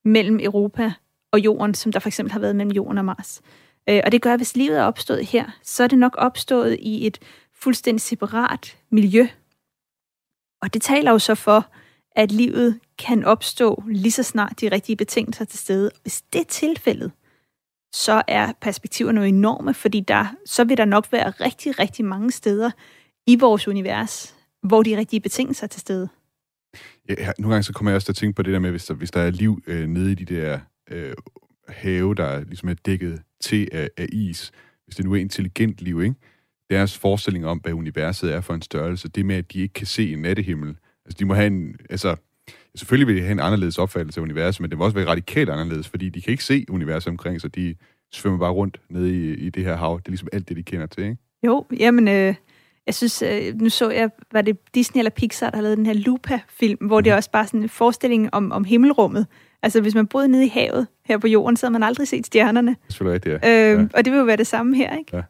[0.06, 0.94] mellem Europa
[1.32, 3.42] og Jorden, som der for eksempel har været mellem Jorden og Mars.
[3.90, 6.78] Øh, og det gør, at hvis livet er opstået her, så er det nok opstået
[6.80, 7.20] i et
[7.54, 9.28] fuldstændig separat miljø.
[10.62, 11.66] Og det taler jo så for,
[12.18, 15.92] at livet kan opstå lige så snart de rigtige betingelser er til stede.
[16.02, 17.12] Hvis det er tilfældet,
[17.94, 22.32] så er perspektiverne jo enorme, fordi der, så vil der nok være rigtig, rigtig mange
[22.32, 22.72] steder
[23.28, 26.10] i vores univers, hvor de rigtige betingelser er til stede.
[27.10, 28.86] Ja, nogle gange så kommer jeg også til at tænke på det der med, hvis
[28.86, 30.60] der, hvis der er liv øh, nede i de der
[30.92, 31.14] øh,
[31.68, 34.52] have, der ligesom er dækket til af, af is,
[34.86, 36.16] hvis det nu er intelligent liv, ikke?
[36.70, 39.88] deres forestilling om, hvad universet er for en størrelse, det med, at de ikke kan
[39.88, 40.76] se en nattehimmel.
[41.08, 42.16] Altså, de må have en, altså,
[42.76, 45.50] selvfølgelig vil de have en anderledes opfattelse af universet, men det må også være radikalt
[45.50, 47.76] anderledes, fordi de kan ikke se universet omkring sig, de
[48.12, 49.98] svømmer bare rundt nede i, i det her hav.
[49.98, 51.18] Det er ligesom alt det, de kender til, ikke?
[51.44, 52.36] Jo, jamen, øh,
[52.86, 55.86] jeg synes, øh, nu så jeg, var det Disney eller Pixar, der har lavet den
[55.86, 59.28] her Lupa-film, hvor det er også bare sådan en forestilling om, om himmelrummet.
[59.64, 62.26] Altså, hvis man boede nede i havet her på jorden, så havde man aldrig set
[62.26, 62.72] stjernerne.
[62.72, 63.74] Det er selvfølgelig rigtigt, ja.
[63.74, 63.88] Øh, ja.
[63.98, 65.18] Og det vil jo være det samme her, ikke?
[65.18, 65.22] Ja.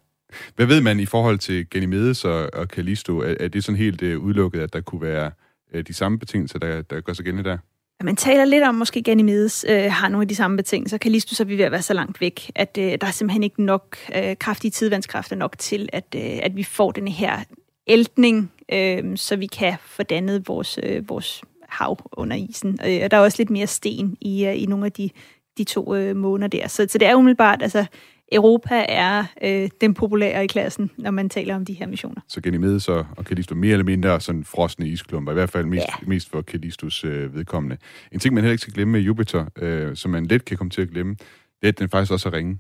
[0.56, 3.20] Hvad ved man i forhold til Ganymedes og, og Callisto?
[3.20, 5.32] Er, er det sådan helt uh, udelukket, at der kunne være
[5.74, 7.58] Øh, de samme betingelser, der, der gør sig gældende der?
[8.04, 10.98] Man taler lidt om, måske Ganymedes øh, har nogle af de samme betingelser.
[10.98, 13.64] Callisto er vi ved at være så langt væk, at øh, der er simpelthen ikke
[13.64, 17.40] nok øh, kraftige tidvandskræfter nok til, at, øh, at vi får den her
[17.88, 22.80] æltning, øh, så vi kan få dannet vores, øh, vores hav under isen.
[22.86, 25.10] Øh, og der er også lidt mere sten i, øh, i nogle af de,
[25.58, 26.68] de to øh, måneder der.
[26.68, 27.86] Så, så det er umiddelbart, altså
[28.32, 32.22] Europa er øh, den populære i klassen, når man taler om de her missioner.
[32.28, 35.86] Så Ganymedes og, og Callisto mere eller mindre sådan frosne isklumper, i hvert fald mest,
[35.88, 36.08] ja.
[36.08, 37.78] mest for Callistos øh, vedkommende.
[38.12, 40.72] En ting, man heller ikke skal glemme med Jupiter, øh, som man let kan komme
[40.72, 42.60] til at glemme, det er, at den faktisk også er ringe,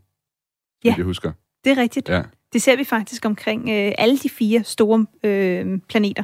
[0.83, 0.93] ja.
[0.97, 1.31] jeg husker.
[1.63, 2.09] det er rigtigt.
[2.09, 2.21] Ja.
[2.53, 6.23] Det ser vi faktisk omkring øh, alle de fire store øh, planeter.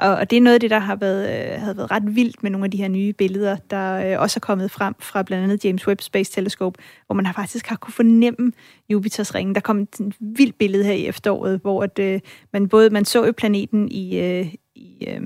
[0.00, 2.42] Og, og det er noget af det, der har været, øh, har været ret vildt
[2.42, 5.44] med nogle af de her nye billeder, der øh, også er kommet frem fra blandt
[5.44, 8.52] andet James Webb Space Telescope, hvor man har faktisk har kunne fornemme
[8.88, 9.54] Jupiters ringe.
[9.54, 12.20] Der kom et vildt billede her i efteråret, hvor at, øh,
[12.52, 15.22] man både man så jo planeten i, øh, i øh,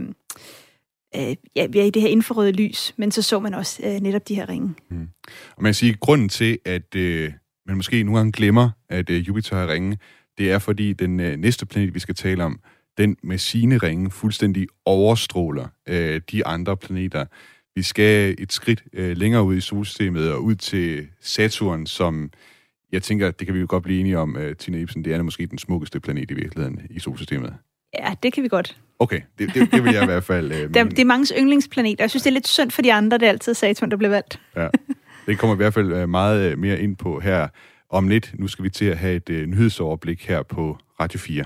[1.17, 4.35] øh, ja, i det her infrarøde lys, men så så man også øh, netop de
[4.35, 4.75] her ringe.
[4.91, 5.09] Mm.
[5.57, 7.33] Og man kan sige, at grunden til, at øh,
[7.67, 9.99] man måske nogle gange glemmer, at øh, Jupiter har ringe,
[10.39, 12.61] det er fordi den øh, næste planet, vi skal tale om,
[12.99, 17.25] den med sine ringe fuldstændig overstråler øh, de andre planeter.
[17.75, 22.31] Vi skal et skridt øh, længere ud i solsystemet og ud til Saturn, som
[22.93, 25.23] jeg tænker, det kan vi jo godt blive enige om, øh, Tina Ibsen, det er
[25.23, 27.55] måske den smukkeste planet i virkeligheden i solsystemet.
[27.99, 28.79] Ja, det kan vi godt.
[28.99, 32.05] Okay, det, det, det vil jeg i hvert fald øh, det, det er mange yndlingsplaneter.
[32.05, 34.11] Jeg synes, det er lidt synd for de andre, det er altid Saturn, der bliver
[34.11, 34.41] valgt.
[34.57, 34.69] ja,
[35.27, 37.49] det kommer i hvert fald øh, meget øh, mere ind på her
[37.91, 38.33] om lidt.
[38.35, 41.45] Nu skal vi til at have et øh, nyhedsoverblik her på Radio 4.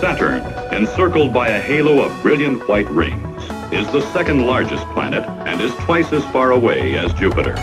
[0.00, 5.60] Saturn, encircled by a halo of brilliant white rings, is the second largest planet and
[5.60, 7.56] is twice as far away as Jupiter.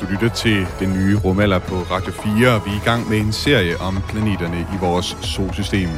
[0.00, 3.18] Du lytter til den nye rumalder på Radio 4, og vi er i gang med
[3.18, 5.88] en serie om planeterne i vores solsystem.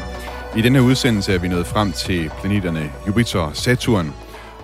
[0.56, 4.14] I denne udsendelse er vi nået frem til planeterne Jupiter og Saturn,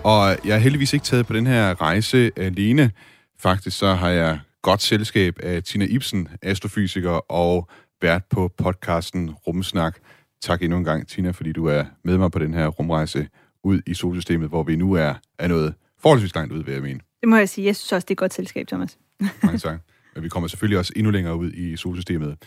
[0.03, 2.91] og jeg er heldigvis ikke taget på den her rejse alene.
[3.39, 7.69] Faktisk så har jeg godt selskab af Tina Ibsen, astrofysiker og
[8.01, 9.97] vært på podcasten Rumsnak.
[10.41, 13.27] Tak endnu en gang, Tina, fordi du er med mig på den her rumrejse
[13.63, 16.99] ud i solsystemet, hvor vi nu er, er noget forholdsvis langt ud, vil jeg mene.
[17.21, 17.65] Det må jeg sige.
[17.65, 18.97] Jeg synes også, det er et godt selskab, Thomas.
[19.43, 19.79] Mange tak.
[20.15, 22.37] Men vi kommer selvfølgelig også endnu længere ud i solsystemet.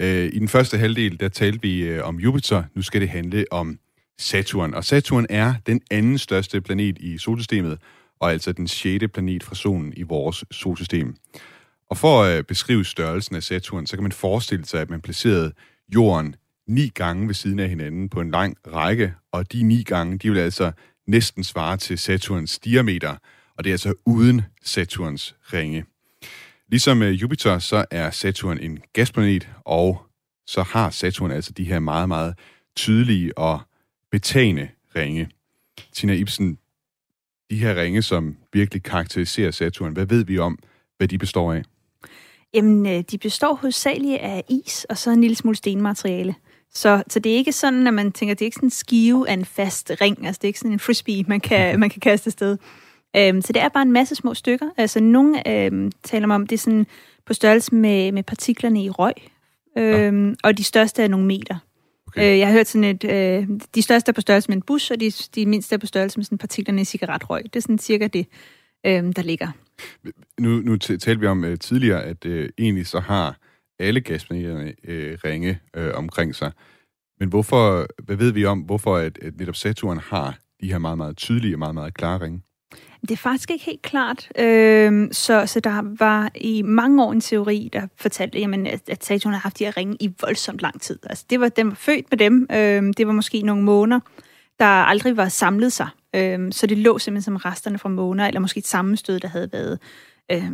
[0.00, 2.62] Øh, I den første halvdel, der talte vi øh, om Jupiter.
[2.74, 3.78] Nu skal det handle om
[4.18, 4.74] Saturn.
[4.74, 7.78] Og Saturn er den anden største planet i solsystemet,
[8.20, 11.16] og altså den sjette planet fra solen i vores solsystem.
[11.90, 15.00] Og for at øh, beskrive størrelsen af Saturn, så kan man forestille sig, at man
[15.00, 15.52] placerede
[15.94, 16.34] jorden
[16.68, 20.30] ni gange ved siden af hinanden på en lang række, og de ni gange, de
[20.30, 20.72] vil altså
[21.06, 23.16] næsten svare til Saturns diameter,
[23.58, 25.84] og det er altså uden Saturns ringe.
[26.68, 30.02] Ligesom øh, Jupiter, så er Saturn en gasplanet, og
[30.46, 32.34] så har Saturn altså de her meget, meget
[32.76, 33.60] tydelige og
[34.10, 35.28] betagende ringe.
[35.92, 36.58] Tina Ibsen,
[37.50, 40.58] de her ringe, som virkelig karakteriserer Saturn, hvad ved vi om,
[40.96, 41.62] hvad de består af?
[42.56, 46.34] Jamen, øh, de består hovedsageligt af is og så en lille smule stenmateriale.
[46.74, 49.28] Så, så det er ikke sådan, at man tænker, det er ikke sådan en skive
[49.28, 50.26] af en fast ring.
[50.26, 52.58] Altså, det er ikke sådan en frisbee, man kan, man kan kaste afsted.
[53.16, 54.66] Øhm, så det er bare en masse små stykker.
[54.76, 56.86] Altså, nogle øhm, taler om, det er sådan
[57.26, 59.14] på størrelse med, med partiklerne i røg.
[59.78, 60.34] Øhm, ja.
[60.42, 61.56] Og de største er nogle meter.
[62.06, 62.32] Okay.
[62.32, 64.90] Øh, jeg har hørt sådan et, øh, de største er på størrelse med en bus,
[64.90, 67.44] og de, de mindste er på størrelse med sådan partiklerne i cigaretrøg.
[67.44, 68.26] Det er sådan cirka det,
[68.86, 69.48] øh, der ligger.
[70.40, 73.36] Nu, nu talte vi om uh, tidligere, at uh, egentlig så har
[73.78, 76.52] alle gasplaneterne uh, øh, ringe uh, omkring sig.
[77.20, 80.98] Men hvorfor, hvad ved vi om, hvorfor at, at netop Saturn har de her meget,
[80.98, 82.42] meget tydelige og meget, meget klare ringe?
[83.00, 84.28] Det er faktisk ikke helt klart.
[84.38, 89.32] Øh, så, så der var i mange år en teori, der fortalte, jamen, at Saturn
[89.32, 90.98] har haft de her ringe i voldsomt lang tid.
[91.02, 92.46] Altså, det var dem var født med dem.
[92.52, 94.00] Øh, det var måske nogle måneder,
[94.58, 95.88] der aldrig var samlet sig.
[96.16, 99.52] Øh, så det lå simpelthen som resterne fra måneder, eller måske et sammenstød, der havde
[99.52, 99.78] været.
[100.32, 100.50] Øh,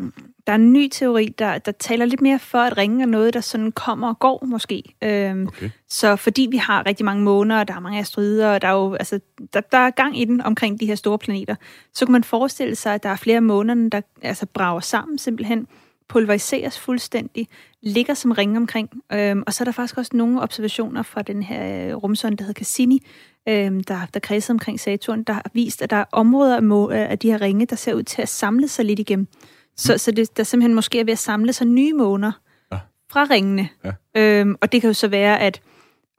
[0.47, 3.35] der er en ny teori, der, der taler lidt mere for, at ringen er noget,
[3.35, 4.83] der sådan kommer og går, måske.
[5.03, 5.71] Øh, okay.
[5.89, 8.73] Så fordi vi har rigtig mange måneder, og der er mange asteroider, og der er
[8.73, 9.21] jo altså,
[9.55, 11.55] der, der er gang i den omkring de her store planeter,
[11.95, 15.67] så kan man forestille sig, at der er flere måneder, der altså brager sammen simpelthen,
[16.13, 17.49] pulveriseres fuldstændig,
[17.83, 18.91] ligger som ringe omkring.
[19.13, 22.45] Øhm, og så er der faktisk også nogle observationer fra den her øh, rumsonde, der
[22.45, 23.07] hedder Cassini,
[23.49, 26.91] øhm, der, der kredser omkring Saturn, der har vist, at der er områder af, må,
[26.91, 29.29] af de her ringe, der ser ud til at samle sig lidt igennem.
[29.77, 29.99] Så, mm.
[29.99, 32.33] så det, der simpelthen måske er ved at samle sig nye måner
[32.73, 32.79] ja.
[33.13, 33.69] fra ringene.
[33.85, 33.93] Ja.
[34.17, 35.61] Øhm, og det kan jo så være, at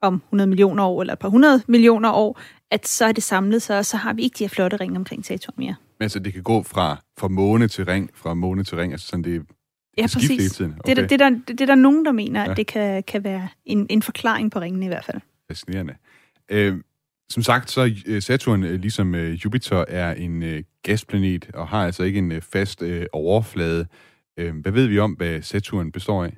[0.01, 2.39] om 100 millioner år, eller et par hundrede millioner år,
[2.71, 4.95] at så er det samlet sig, og så har vi ikke de her flotte ringe
[4.95, 5.75] omkring Saturn mere.
[5.99, 9.08] Men altså, det kan gå fra, fra måne til ring, fra måne til ring, altså
[9.08, 9.45] sådan det
[9.97, 10.51] Ja, præcis.
[10.53, 10.75] Tiden.
[10.79, 10.95] Okay.
[10.95, 12.51] Det, er, det, er der, det er der nogen, der mener, ja.
[12.51, 15.21] at det kan, kan være en, en forklaring på ringene i hvert fald.
[15.47, 15.93] Fascinerende.
[16.49, 16.75] Øh,
[17.29, 22.03] som sagt, så øh, Saturn, øh, ligesom øh, Jupiter, er en gasplanet og har altså
[22.03, 23.88] ikke en fast overflade.
[24.36, 26.38] Hvad ved vi om, hvad Saturn består af?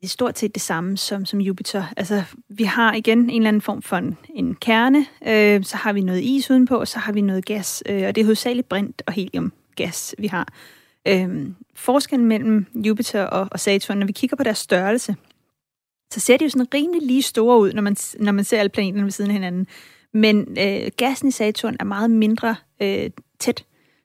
[0.00, 1.84] Det er stort set det samme som, som Jupiter.
[1.96, 5.92] Altså, vi har igen en eller anden form for en, en kerne, øh, så har
[5.92, 8.68] vi noget is udenpå, og så har vi noget gas, øh, og det er hovedsageligt
[8.68, 10.48] brint og heliumgas, vi har.
[11.08, 15.16] Øh, forskellen mellem Jupiter og, og Saturn, når vi kigger på deres størrelse,
[16.12, 18.68] så ser de jo sådan rimelig lige store ud, når man, når man ser alle
[18.68, 19.66] planeterne ved siden af hinanden.
[20.14, 23.64] Men øh, gassen i Saturn er meget mindre øh, tæt.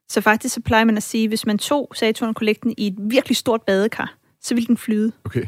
[0.10, 2.74] Så faktisk så plejer man at sige, at hvis man tog Saturn kunne lægge den
[2.78, 5.12] i et virkelig stort badekar, så ville den flyde.
[5.26, 5.46] Okay.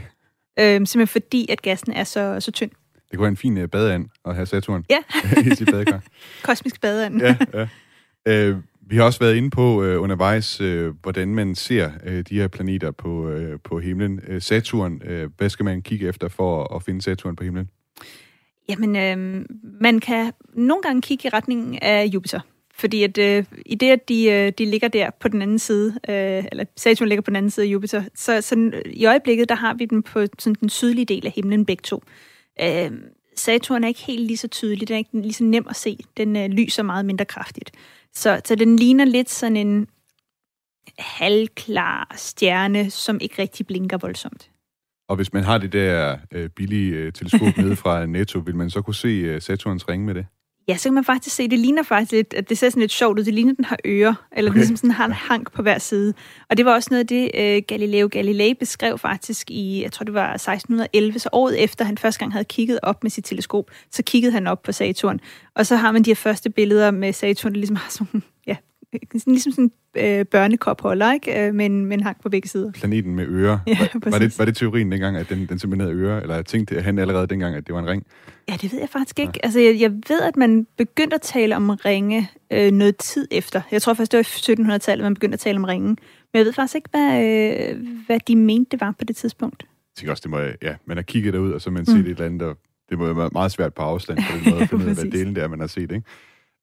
[0.59, 2.71] Øh, simpelthen fordi, at gassen er så, så tynd.
[2.93, 4.97] Det kunne være en fin uh, badeand at have Saturn ja.
[5.51, 6.01] i sit badekar.
[6.43, 7.21] Kosmisk badeand.
[7.21, 7.67] ja, ja.
[8.27, 8.57] Øh,
[8.89, 12.47] vi har også været inde på øh, undervejs, øh, hvordan man ser øh, de her
[12.47, 14.19] planeter på, øh, på himlen.
[14.27, 17.69] Øh, Saturn, øh, hvad skal man kigge efter for at finde Saturn på himlen?
[18.69, 19.45] Jamen, øh,
[19.81, 22.39] man kan nogle gange kigge i retning af Jupiter.
[22.75, 25.99] Fordi at øh, i det, at de, øh, de ligger der på den anden side,
[26.09, 29.55] øh, eller Saturn ligger på den anden side af Jupiter, så, så i øjeblikket, der
[29.55, 32.03] har vi den på sådan den sydlige del af himlen begge to.
[32.61, 32.91] Øh,
[33.35, 35.97] Saturn er ikke helt lige så tydelig, den er ikke lige så nem at se.
[36.17, 37.71] Den øh, lyser meget mindre kraftigt.
[38.15, 39.87] Så, så den ligner lidt sådan en
[40.99, 44.51] halvklar stjerne, som ikke rigtig blinker voldsomt.
[45.09, 48.69] Og hvis man har det der øh, billige øh, teleskop nede fra Netto, vil man
[48.69, 50.25] så kunne se øh, Saturns ringe med det?
[50.69, 52.91] Ja, så kan man faktisk se, det ligner faktisk lidt, at det ser sådan lidt
[52.91, 53.23] sjovt ud.
[53.23, 54.57] Det ligner, den har ører, eller okay.
[54.57, 56.13] ligesom sådan har en hank på hver side.
[56.49, 60.03] Og det var også noget af det, uh, Galileo Galilei beskrev faktisk i, jeg tror
[60.03, 63.65] det var 1611, så året efter han første gang havde kigget op med sit teleskop,
[63.91, 65.19] så kiggede han op på Saturn.
[65.55, 68.55] Og så har man de her første billeder med Saturn, der ligesom har sådan, ja,
[69.27, 71.47] ligesom sådan øh, børnekopholder, ikke?
[71.47, 72.71] Øh, med, en, med en hang på begge sider.
[72.71, 73.59] Planeten med ører.
[73.67, 76.21] Ja, var, var, det, var det teorien dengang, at den, den simpelthen havde ører?
[76.21, 78.05] Eller tænkte han allerede dengang, at det var en ring?
[78.49, 79.33] Ja, det ved jeg faktisk ikke.
[79.35, 79.39] Ja.
[79.43, 83.61] Altså, jeg, jeg ved, at man begyndte at tale om ringe øh, noget tid efter.
[83.71, 85.87] Jeg tror faktisk, det var i 1700-tallet, man begyndte at tale om ringe.
[85.87, 85.97] Men
[86.33, 89.63] jeg ved faktisk ikke, hvad, øh, hvad de mente, det var på det tidspunkt.
[89.63, 91.85] Jeg tænker også, det må, ja, man har kigget derud, og så man mm.
[91.85, 92.57] set et eller andet, og
[92.89, 95.11] det må være meget svært på afstand på den måde, at finde ud af, hvad
[95.11, 96.03] delen det er, man har set, ikke?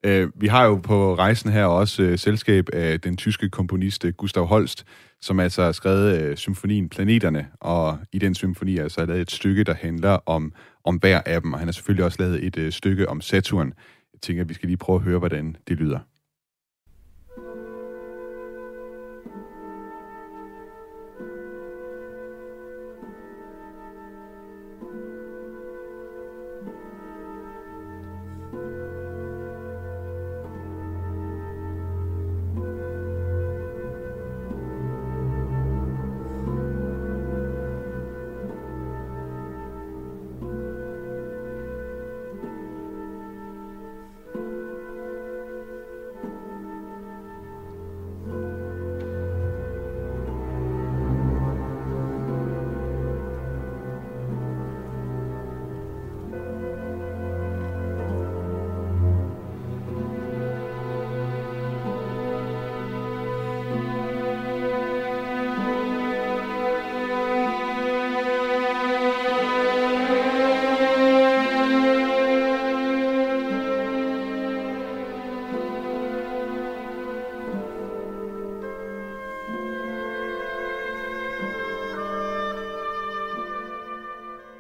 [0.05, 4.13] Øh, vi har jo på rejsen her også øh, selskab af den tyske komponist øh,
[4.13, 4.85] Gustav Holst,
[5.21, 9.31] som altså har skrevet øh, symfonien Planeterne, og i den symfoni altså har lavet et
[9.31, 10.53] stykke, der handler om,
[10.85, 13.73] om hver af dem, og han har selvfølgelig også lavet et øh, stykke om Saturn.
[14.13, 15.99] Jeg tænker, at vi skal lige prøve at høre, hvordan det lyder.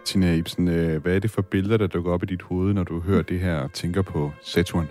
[0.06, 2.84] Tina Ibsen, øh, hvad er det for billeder, der dukker op i dit hoved, når
[2.84, 4.88] du hører det her og tænker på Saturn?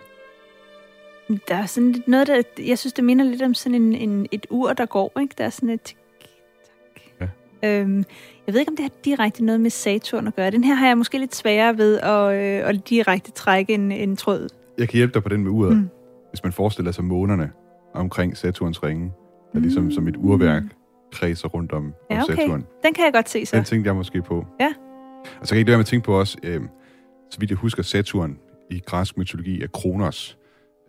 [1.47, 4.27] Der er sådan lidt noget, der, jeg synes, det minder lidt om sådan en, en,
[4.31, 5.35] et ur, der går, ikke?
[5.37, 5.95] Der er sådan et...
[7.21, 7.27] Ja.
[7.63, 7.97] Øhm,
[8.47, 10.51] jeg ved ikke, om det har direkte noget med Saturn at gøre.
[10.51, 14.15] Den her har jeg måske lidt sværere ved at, øh, at direkte trække en, en
[14.15, 14.49] tråd.
[14.77, 15.77] Jeg kan hjælpe dig på den med uret.
[15.77, 15.89] Mm.
[16.29, 17.51] Hvis man forestiller sig månerne
[17.93, 19.11] omkring Saturns ringe,
[19.53, 19.61] der mm.
[19.61, 20.63] ligesom som et urværk
[21.11, 22.35] kredser rundt om, ja, okay.
[22.35, 22.65] Saturn.
[22.83, 23.55] Den kan jeg godt se så.
[23.55, 24.45] Den tænkte jeg måske på.
[24.59, 24.73] Ja.
[25.25, 26.61] Altså, og så kan jeg ikke være med at tænke på også, øh,
[27.31, 28.37] så vidt jeg husker, Saturn
[28.71, 30.37] i græsk mytologi er Kronos.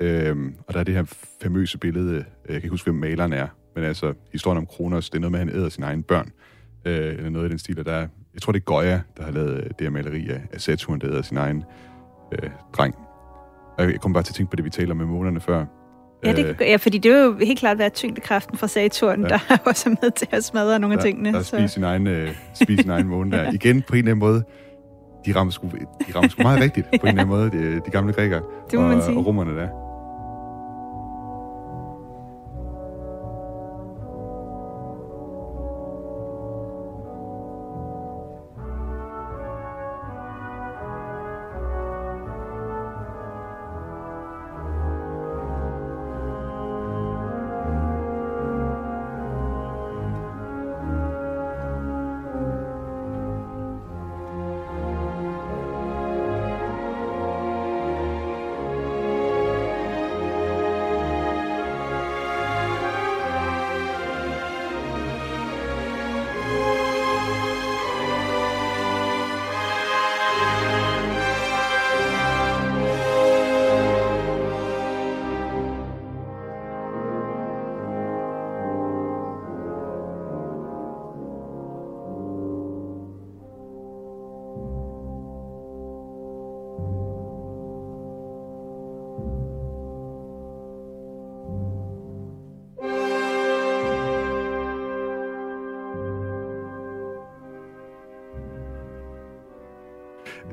[0.00, 0.36] Øh,
[0.68, 1.04] og der er det her
[1.42, 5.10] famøse billede, øh, jeg kan ikke huske, hvem maleren er, men altså historien om Kronos,
[5.10, 6.32] det er noget med, at han æder sine egne børn.
[6.84, 9.30] Øh, eller noget i den stil, der er, jeg tror, det er Goya, der har
[9.30, 11.64] lavet øh, det her maleri af, af Saturn, der æder sin egen
[12.32, 12.94] øh, dreng.
[13.78, 15.64] Og jeg kom bare til at tænke på det, vi taler med månerne før.
[16.24, 19.28] Ja, det, øh, ja, fordi det er jo helt klart været tyngdekraften fra Saturn, ja.
[19.28, 21.32] der også er med til at smadre nogle der, af tingene.
[21.32, 23.52] Der spiser sin egen, øh, spiser sin egen måne der.
[23.52, 24.44] Igen, på en eller anden måde,
[25.26, 25.68] de rammer sgu,
[26.08, 28.78] de rammer sgu meget rigtigt, på en eller anden måde, de, de gamle grækere det
[28.78, 29.16] må og, man sige.
[29.16, 29.85] og rummerne der.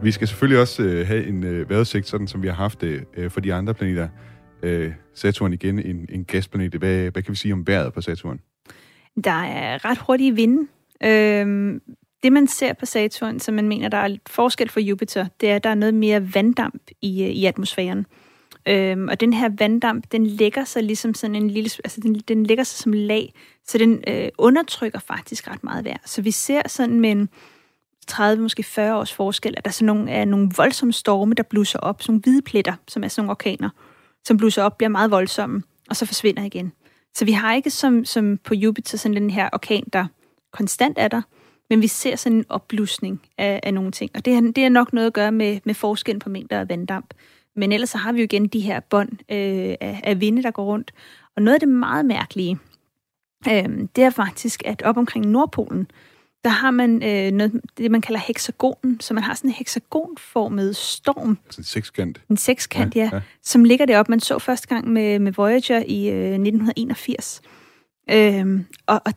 [0.03, 3.05] Vi skal selvfølgelig også øh, have en øh, vejrudsigt, sådan som vi har haft det
[3.17, 4.07] øh, for de andre planeter.
[4.63, 6.73] Øh, Saturn igen, en, en gasplanet.
[6.73, 8.39] Hvad, hvad kan vi sige om vejret på Saturn?
[9.23, 10.67] Der er ret hurtige vinde.
[11.03, 11.79] Øh,
[12.23, 15.49] det, man ser på Saturn, som man mener, der er lidt forskel fra Jupiter, det
[15.49, 18.05] er, at der er noget mere vanddamp i, øh, i atmosfæren.
[18.67, 22.45] Øhm, og den her vanddamp, den lægger sig ligesom sådan en lille, altså den, den
[22.45, 23.33] lægger sig som lag,
[23.65, 25.97] så den øh, undertrykker faktisk ret meget vejr.
[26.05, 27.29] Så vi ser sådan med en
[28.05, 31.79] 30, måske 40 års forskel, at der sådan nogle, er nogle voldsomme storme, der blusser
[31.79, 33.69] op, sådan nogle hvide pletter, som er sådan nogle orkaner,
[34.25, 36.71] som blusser op, bliver meget voldsomme, og så forsvinder igen.
[37.15, 40.05] Så vi har ikke som, som på Jupiter sådan den her orkan, der
[40.51, 41.21] konstant er der,
[41.69, 44.11] men vi ser sådan en opblusning af, af nogle ting.
[44.15, 46.69] Og det, har, det er nok noget at gøre med, med forskellen på mængder af
[46.69, 47.13] vanddamp.
[47.55, 50.51] Men ellers så har vi jo igen de her bånd øh, af, af vinde, der
[50.51, 50.91] går rundt.
[51.35, 52.59] Og noget af det meget mærkelige,
[53.47, 55.87] øh, det er faktisk, at op omkring Nordpolen,
[56.43, 60.75] der har man øh, noget, det, man kalder hexagonen, så man har sådan en hexagonformet
[60.75, 61.37] storm.
[61.45, 62.21] Altså en sekskant.
[62.29, 63.21] En sekskant, ja, ja, ja.
[63.41, 64.11] som ligger deroppe.
[64.11, 67.41] Man så første gang med, med Voyager i øh, 1981.
[68.09, 69.13] Øh, og, og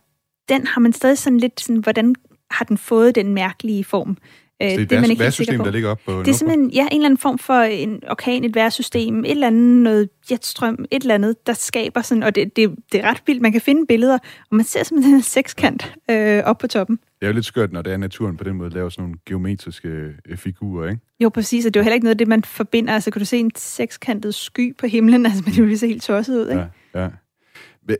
[0.48, 2.14] den har man stadig sådan lidt sådan, hvordan
[2.50, 4.16] har den fået den mærkelige form?
[4.62, 6.82] Øh, det er det man ikke værsystem, der ligger op på Det er simpelthen ja,
[6.82, 11.02] en eller anden form for en orkan, et værsystem, et eller andet noget jetstrøm, et
[11.02, 13.86] eller andet, der skaber sådan, og det, det, det er ret vildt, man kan finde
[13.86, 14.18] billeder,
[14.50, 16.96] og man ser simpelthen en sekskant øh, op på toppen.
[16.96, 19.18] Det er jo lidt skørt, når det er naturen på den måde laver sådan nogle
[19.26, 19.88] geometriske
[20.28, 21.02] øh, figurer, ikke?
[21.20, 22.94] Jo, præcis, og det er jo heller ikke noget af det, man forbinder.
[22.94, 25.26] Altså, kan du se en sekskantet sky på himlen?
[25.26, 26.66] Altså, men det vil se helt tosset ud, ikke?
[26.94, 27.08] Ja, ja.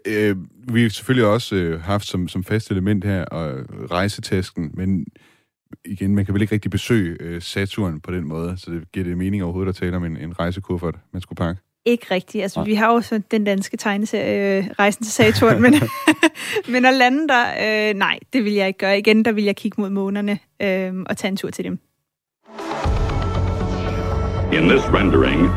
[0.07, 0.37] Øh,
[0.73, 5.07] vi har selvfølgelig også øh, haft som, som fast element her og rejsetasken, men
[5.85, 9.07] igen, man kan vel ikke rigtig besøge øh, Saturn på den måde, så det giver
[9.07, 11.61] det mening overhovedet at tale om en, en rejsekuffert, man skulle pakke.
[11.85, 12.43] Ikke rigtigt.
[12.43, 12.65] Altså, ja.
[12.65, 15.75] vi har jo så den danske tegneserie, øh, Rejsen til Saturn, men,
[16.73, 17.45] men at lande der,
[17.91, 18.99] øh, nej, det vil jeg ikke gøre.
[18.99, 21.79] Igen, der vil jeg kigge mod månerne øh, og tage en tur til dem.
[24.53, 25.51] In this rendering,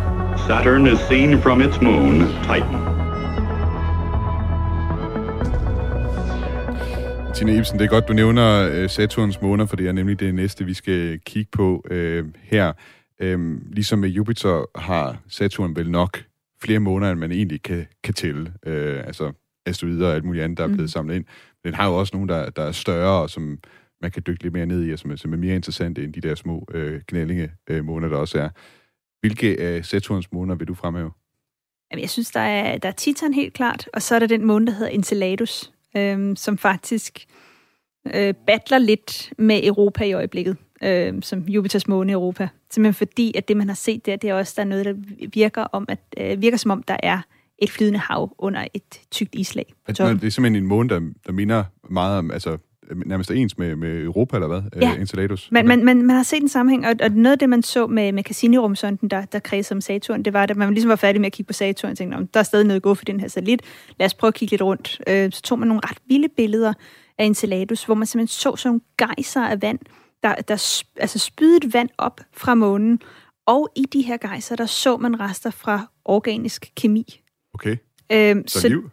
[0.48, 2.99] Saturn is seen from its moon, Titan.
[7.36, 10.36] Tine Ibsen, det er godt, du nævner øh, Saturns måner, for det er nemlig det
[10.36, 12.74] næste, vi skal kigge på øh, her.
[13.20, 16.24] Øh, ligesom med Jupiter har Saturn vel nok
[16.62, 18.54] flere måneder, end man egentlig kan, kan tælle.
[18.66, 19.32] Øh, altså
[19.66, 20.88] asteroider og alt muligt andet, der er blevet mm.
[20.88, 21.26] samlet ind.
[21.64, 23.60] Men den har jo også nogle, der, der er større, og som
[24.02, 26.22] man kan dykke lidt mere ned i, og som, som er mere interessante end de
[26.22, 28.50] der små øh, knællinge øh, måneder, der også er.
[29.20, 31.12] Hvilke af Saturns måneder vil du fremhæve?
[31.92, 34.46] Jamen, jeg synes, der er, der er Titan helt klart, og så er der den
[34.46, 37.26] måne, der hedder Enceladus, øh, som faktisk
[38.16, 42.50] øh, battler lidt med Europa i øjeblikket, øh, som Jupiters måne i Europa.
[42.70, 44.94] Simpelthen fordi, at det, man har set der, det er også, der er noget, der
[45.34, 47.22] virker, om, at, øh, virker som om, der er
[47.58, 49.74] et flydende hav under et tykt islag.
[49.88, 52.58] Altså, det er simpelthen en måne, der, der minder meget om, altså
[53.06, 54.62] nærmest ens med, med Europa, eller hvad?
[54.82, 54.92] Ja.
[54.92, 55.52] Uh, Enceladus.
[55.52, 57.88] Men, man, man, man har set en sammenhæng, og, og noget af det, man så
[57.88, 61.22] med, med Cassini-rumsonden, der, der kredsede om Saturn, det var, at man ligesom var færdig
[61.22, 63.28] med at kigge på Saturn, og tænkte, der er stadig noget gå for den her
[63.28, 63.62] satellit.
[64.00, 65.02] Lad os prøve at kigge lidt rundt.
[65.10, 66.74] Uh, så tog man nogle ret vilde billeder
[67.18, 69.80] af Enceladus, hvor man simpelthen så sådan nogle gejser af vand,
[70.24, 73.00] der, der altså spydede vand op fra månen,
[73.46, 77.22] og i de her gejser, der så man rester fra organisk kemi.
[77.54, 77.78] Okay.
[78.12, 78.90] Øhm, så, så liv?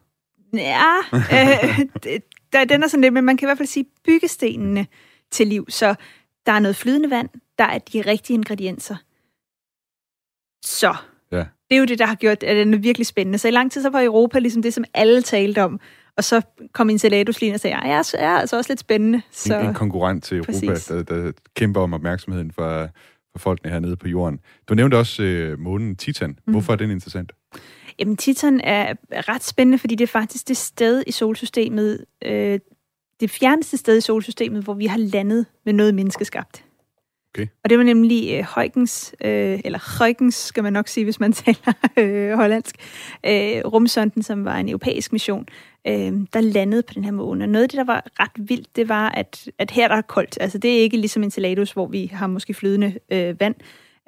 [0.54, 2.20] Ja, øh,
[2.58, 4.86] der, den er sådan lidt, men man kan i hvert fald sige byggestenene
[5.30, 5.66] til liv.
[5.68, 5.94] Så
[6.46, 7.28] der er noget flydende vand,
[7.58, 8.96] der er de rigtige ingredienser.
[10.64, 10.94] Så
[11.32, 11.44] ja.
[11.70, 13.38] det er jo det, der har gjort, at den er virkelig spændende.
[13.38, 15.80] Så i lang tid så var Europa ligesom det, som alle talte om.
[16.16, 16.42] Og så
[16.72, 19.22] kom Enceladus lige og sagde, ja, jeg er altså også lidt spændende.
[19.30, 19.58] Så...
[19.58, 22.88] En, en konkurrent til Europa, der, der kæmper om opmærksomheden for,
[23.32, 24.40] for folkene hernede på jorden.
[24.68, 26.38] Du nævnte også øh, månen Titan.
[26.46, 26.52] Mm.
[26.52, 27.32] Hvorfor er den interessant?
[27.98, 32.60] Jamen, Titan er ret spændende, fordi det er faktisk det sted i solsystemet, øh,
[33.20, 36.64] det fjerneste sted i solsystemet, hvor vi har landet med noget menneskeskabt.
[37.36, 37.46] Okay.
[37.64, 41.32] Og det var nemlig øh, Huygens, øh, eller Huygens skal man nok sige, hvis man
[41.44, 42.76] taler øh, hollandsk,
[43.26, 45.46] øh, rumsonden, som var en europæisk mission,
[45.86, 47.44] øh, der landede på den her måne.
[47.44, 50.02] Og noget af det, der var ret vildt, det var, at, at her der er
[50.02, 50.38] koldt.
[50.40, 53.54] Altså det er ikke ligesom Enceladus, hvor vi har måske flydende øh, vand.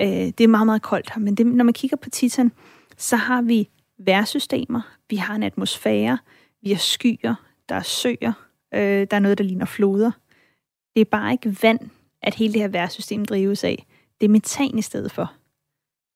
[0.01, 1.20] Øh, det er meget, meget koldt her.
[1.20, 2.53] Men det, når man kigger på Titan,
[2.97, 3.68] så har vi
[3.99, 4.80] vejrsystemer,
[5.11, 6.18] vi har en atmosfære,
[6.62, 7.34] vi har skyer,
[7.68, 8.32] der er søer,
[8.74, 10.11] øh, der er noget, der ligner floder.
[10.94, 11.90] Det er bare ikke vand,
[12.22, 13.86] at hele det her vejrsystem drives af.
[14.20, 15.32] Det er metan i stedet for.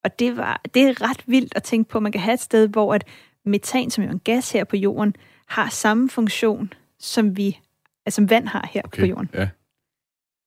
[0.05, 2.41] Og det, var, det er ret vildt at tænke på, at man kan have et
[2.41, 3.05] sted, hvor at
[3.45, 5.17] metan, som er en gas her på jorden,
[5.49, 7.59] har samme funktion, som vi,
[8.07, 9.31] altså som vand har her okay, på jorden.
[9.35, 9.49] Ja.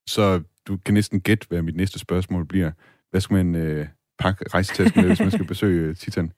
[0.07, 2.71] Så du kan næsten gætte, hvad mit næste spørgsmål bliver.
[3.11, 3.87] Hvad skal man øh,
[4.19, 6.31] pakke rejsetasken med, hvis man skal besøge Titan?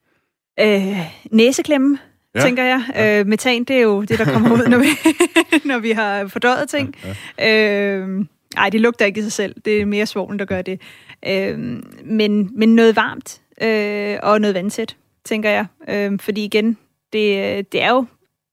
[0.59, 0.97] Øh,
[1.31, 1.97] næseklemme,
[2.35, 2.41] ja.
[2.41, 2.83] tænker jeg.
[2.95, 3.19] Ja.
[3.19, 4.87] Øh, metan, det er jo det, der kommer ud, når vi,
[5.69, 6.95] når vi har fordøjet ting.
[7.37, 7.95] Ja.
[7.95, 8.25] Øh,
[8.57, 9.55] ej, det lugter ikke i sig selv.
[9.65, 10.81] Det er mere svovlen, der gør det.
[11.27, 11.59] Øh,
[12.03, 14.95] men, men noget varmt øh, og noget vandtæt,
[15.25, 15.65] tænker jeg.
[15.89, 16.77] Øh, fordi igen,
[17.13, 18.05] det, det er jo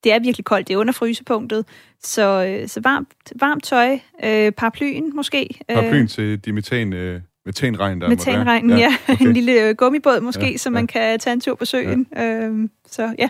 [0.04, 0.68] det er virkelig koldt.
[0.68, 1.64] Det er under frysepunktet.
[2.02, 3.08] Så, øh, så varmt,
[3.40, 3.98] varmt tøj.
[4.24, 5.60] Øh, paraplyen måske.
[5.68, 6.92] Paraplyen øh, til de metan...
[6.92, 8.76] Øh Metanregn, der Metanregn, ja.
[8.76, 8.96] ja.
[9.12, 9.26] Okay.
[9.26, 10.86] en lille øh, gummibåd måske, ja, så man ja.
[10.86, 12.06] kan tage en tur på søen.
[12.16, 12.24] Ja.
[12.24, 13.28] Øhm, så ja.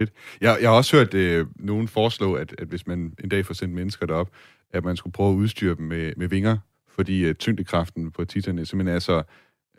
[0.00, 3.54] Jeg, jeg har også hørt øh, nogen foreslå, at, at hvis man en dag får
[3.54, 4.30] sendt mennesker derop,
[4.70, 6.58] at man skulle prøve at udstyre dem med, med vinger,
[6.88, 9.16] fordi uh, tyngdekraften på Titan simpelthen er så,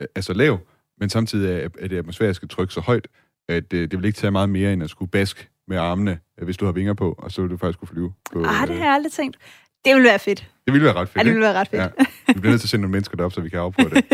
[0.00, 0.58] uh, er så lav,
[1.00, 3.08] men samtidig er, er det atmosfæriske tryk så højt,
[3.48, 6.44] at uh, det vil ikke tage meget mere end at skulle baske med armene, uh,
[6.44, 8.12] hvis du har vinger på, og så vil du faktisk kunne flyve.
[8.32, 9.36] På, ah, det har jeg aldrig tænkt.
[9.84, 10.50] Det ville være fedt.
[10.66, 11.82] Det ville være ret fedt, Ja, det ville være ret fedt.
[11.82, 11.88] Ja.
[12.26, 14.04] Vi bliver nødt til at sende nogle mennesker derop, så vi kan afprøve det.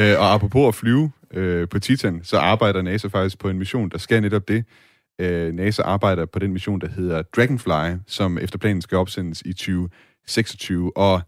[0.00, 3.88] uh, og apropos at flyve uh, på Titan, så arbejder NASA faktisk på en mission,
[3.88, 4.64] der skal netop det.
[5.22, 9.52] Uh, NASA arbejder på den mission, der hedder Dragonfly, som efter planen skal opsendes i
[9.52, 10.96] 2026.
[10.96, 11.20] Og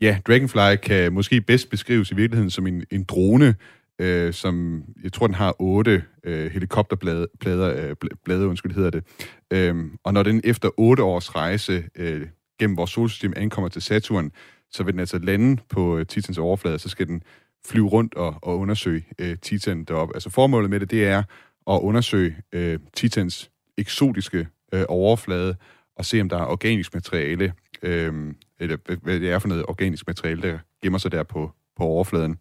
[0.00, 3.54] ja, Dragonfly kan måske bedst beskrives i virkeligheden som en, en drone,
[4.00, 9.04] øh, som jeg tror, den har otte øh, helikopterblade, plader, øh, blade, undskyld, hedder det.
[9.52, 12.26] Øhm, og når den efter otte års rejse øh,
[12.58, 14.32] gennem vores solsystem ankommer til Saturn,
[14.70, 17.22] så vil den altså lande på øh, Titans overflade, så skal den
[17.66, 20.16] flyve rundt og, og undersøge øh, Titan deroppe.
[20.16, 21.22] Altså formålet med det, det er
[21.70, 25.56] at undersøge øh, Titans eksotiske øh, overflade
[25.96, 27.52] og se, om der er organisk materiale,
[27.82, 31.82] øh, eller hvad det er for noget organisk materiale, der gemmer sig der på, på
[31.82, 32.38] overfladen.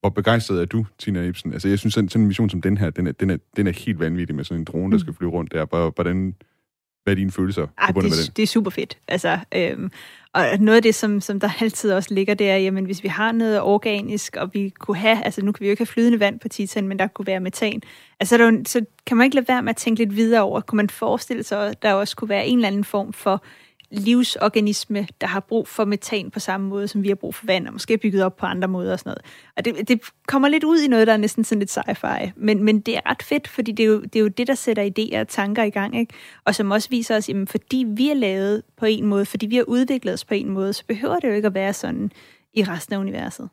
[0.00, 1.52] Hvor begejstret er du, Tina Ibsen?
[1.52, 3.66] Altså, jeg synes, sådan, sådan en mission som den her, den er, den er, den
[3.66, 5.90] er helt vanvittig med sådan en drone, der skal flyve rundt der.
[5.90, 6.34] Hvordan,
[7.04, 8.98] hvad er dine følelser Ah, forbundet med det, det er super fedt.
[9.08, 9.90] Altså, øhm,
[10.32, 13.08] og noget af det, som, som der altid også ligger, det er, jamen, hvis vi
[13.08, 16.20] har noget organisk, og vi kunne have, altså nu kan vi jo ikke have flydende
[16.20, 17.82] vand på Titan, men der kunne være metan,
[18.20, 20.42] altså så, er der så kan man ikke lade være med at tænke lidt videre
[20.42, 23.44] over, kunne man forestille sig, at der også kunne være en eller anden form for
[23.94, 27.66] livsorganisme, der har brug for metan på samme måde, som vi har brug for vand,
[27.66, 29.22] og måske bygget op på andre måder og sådan noget.
[29.56, 32.64] Og det, det kommer lidt ud i noget, der er næsten sådan lidt sci-fi, men,
[32.64, 34.90] men det er ret fedt, fordi det er, jo, det er jo det, der sætter
[34.98, 36.14] idéer og tanker i gang, ikke?
[36.44, 39.56] og som også viser os, jamen, fordi vi er lavet på en måde, fordi vi
[39.56, 42.10] har udviklet os på en måde, så behøver det jo ikke at være sådan
[42.54, 43.48] i resten af universet.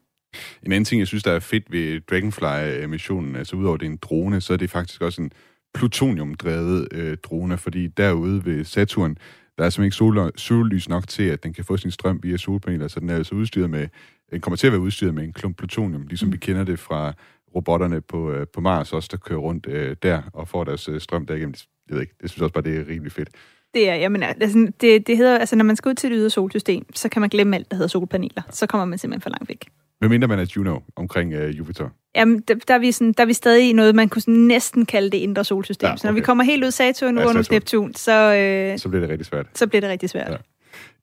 [0.64, 3.98] En anden ting, jeg synes, der er fedt ved Dragonfly-missionen, altså udover det er en
[4.02, 5.32] drone, så er det faktisk også en
[5.74, 9.18] plutoniumdrevet øh, drone, fordi derude ved Saturn,
[9.58, 12.38] der er simpelthen ikke sol, sollys nok til, at den kan få sin strøm via
[12.38, 13.88] solpaneler, så den er altså udstyret med,
[14.32, 16.34] den kommer til at være udstyret med en klump plutonium, ligesom mm.
[16.34, 17.14] vi kender det fra
[17.56, 21.02] robotterne på, øh, på Mars også, der kører rundt øh, der og får deres øh,
[21.02, 21.56] strøm derigennem.
[21.90, 23.30] Jeg ved ikke, jeg synes også bare, det er rimelig fedt.
[23.74, 26.30] Det er, jamen, altså, det, det hedder, altså, når man skal ud til et ydre
[26.30, 28.42] solsystem, så kan man glemme alt, der hedder solpaneler.
[28.50, 29.66] Så kommer man simpelthen for langt væk.
[30.02, 31.90] Hvad mindre man er Juno omkring øh, Jupiter?
[32.16, 34.34] Jamen, der, der, er vi sådan, der er vi stadig i noget, man kunne sådan
[34.34, 35.88] næsten kalde det indre solsystem.
[35.88, 35.98] Ja, okay.
[36.02, 37.52] Så når vi kommer helt ud Saturn, Ja, Uranus.
[37.52, 39.46] Neptun, så, øh, Så bliver det rigtig svært.
[39.56, 40.32] så bliver det rigtig svært.
[40.32, 40.36] Ja.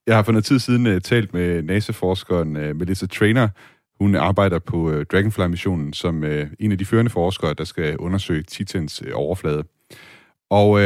[0.07, 3.49] Jeg har for noget tid siden uh, talt med NASA-forskeren uh, Melissa Trainer.
[4.01, 8.43] Hun arbejder på uh, Dragonfly-missionen som uh, en af de førende forskere, der skal undersøge
[8.43, 9.65] Titans uh, overflade.
[10.51, 10.81] Og uh,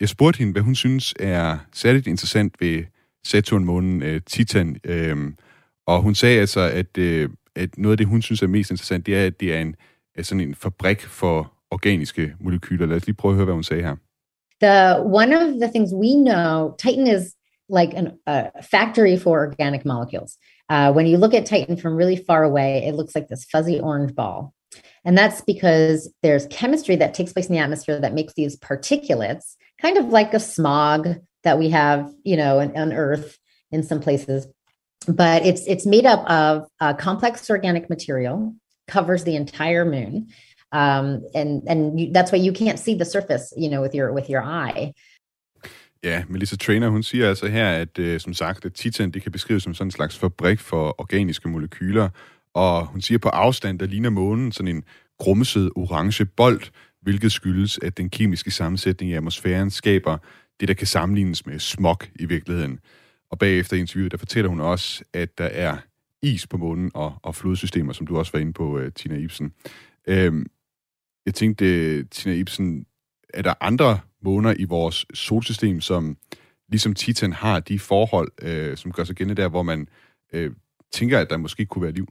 [0.00, 2.84] jeg spurgte hende, hvad hun synes er særligt interessant ved
[3.26, 4.76] Saturn-månen uh, Titan.
[4.88, 5.32] Uh,
[5.86, 9.06] og hun sagde altså, at, uh, at noget af det, hun synes er mest interessant,
[9.06, 9.76] det er, at det er en,
[10.14, 12.86] er sådan en fabrik for organiske molekyler.
[12.86, 13.96] Lad os lige prøve at høre, hvad hun sagde her.
[14.62, 17.34] The one of the things we know, Titan is
[17.68, 17.92] like
[18.26, 20.38] a factory for organic molecules.
[20.68, 23.80] Uh, when you look at Titan from really far away, it looks like this fuzzy
[23.80, 24.52] orange ball.
[25.04, 29.56] And that's because there's chemistry that takes place in the atmosphere that makes these particulates
[29.80, 33.38] kind of like a smog that we have, you know, on, on Earth
[33.70, 34.46] in some places.
[35.04, 38.54] But it's it's made up of uh, complex organic material,
[38.88, 40.28] covers the entire moon,
[40.72, 44.12] um, and and you, that's why you can't see the surface, you know, with your
[44.12, 44.92] with your eye.
[46.04, 49.32] Ja, Melissa Trainer, hun siger altså her, at øh, som sagt, at Titan det kan
[49.32, 52.08] beskrives som sådan en slags fabrik for organiske molekyler,
[52.54, 54.84] og hun siger på afstand, der ligner månen sådan en
[55.18, 56.62] grumset orange bold,
[57.02, 60.18] hvilket skyldes, at den kemiske sammensætning i atmosfæren skaber
[60.60, 62.78] det, der kan sammenlignes med smog i virkeligheden.
[63.32, 65.76] Og bagefter interviewet, der fortæller hun også, at der er
[66.22, 69.52] is på månen og, og flodsystemer, som du også var inde på, uh, Tina Ibsen.
[70.06, 70.46] Øhm,
[71.26, 72.86] jeg tænkte, øh, Tina Ibsen,
[73.34, 76.16] er der andre måner i vores solsystem, som
[76.68, 79.88] ligesom Titan har de forhold, øh, som gør sig gældende der, hvor man
[80.32, 80.52] øh,
[80.92, 82.08] tænker, at der måske kunne være liv?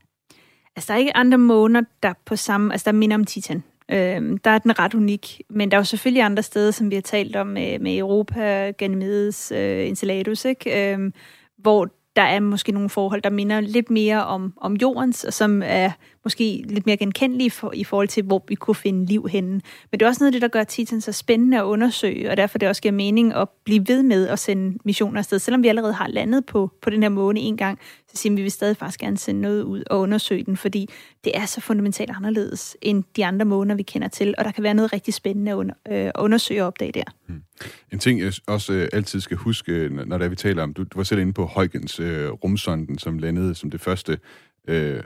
[0.75, 3.63] Altså, der er ikke andre måner, der på samme, altså der minder om Titan.
[3.91, 6.95] Øh, der er den ret unik, men der er jo selvfølgelig andre steder, som vi
[6.95, 10.93] har talt om med, med Europa, Ganymedes, øh, Enceladus, ikke?
[10.93, 11.11] Øh,
[11.57, 15.61] hvor der er måske nogle forhold, der minder lidt mere om, om jordens, og som
[15.65, 15.91] er
[16.23, 19.51] måske lidt mere genkendelige for, i forhold til, hvor vi kunne finde liv henne.
[19.51, 22.37] Men det er også noget af det, der gør Titan så spændende at undersøge, og
[22.37, 25.39] derfor det også giver mening at blive ved med at sende missioner afsted.
[25.39, 28.41] Selvom vi allerede har landet på, på den her måne en gang, så siger vi,
[28.41, 30.89] at vi stadig faktisk gerne sende noget ud og undersøge den, fordi
[31.23, 34.63] det er så fundamentalt anderledes end de andre måner, vi kender til, og der kan
[34.63, 37.03] være noget rigtig spændende at, under, øh, at undersøge og opdage der.
[37.27, 37.41] Hmm.
[37.91, 40.73] En ting, jeg også øh, altid skal huske, øh, når, når der vi taler om,
[40.73, 44.17] du, du var selv inde på Huygens øh, rumsonden, som landede som det første
[44.67, 45.03] øh,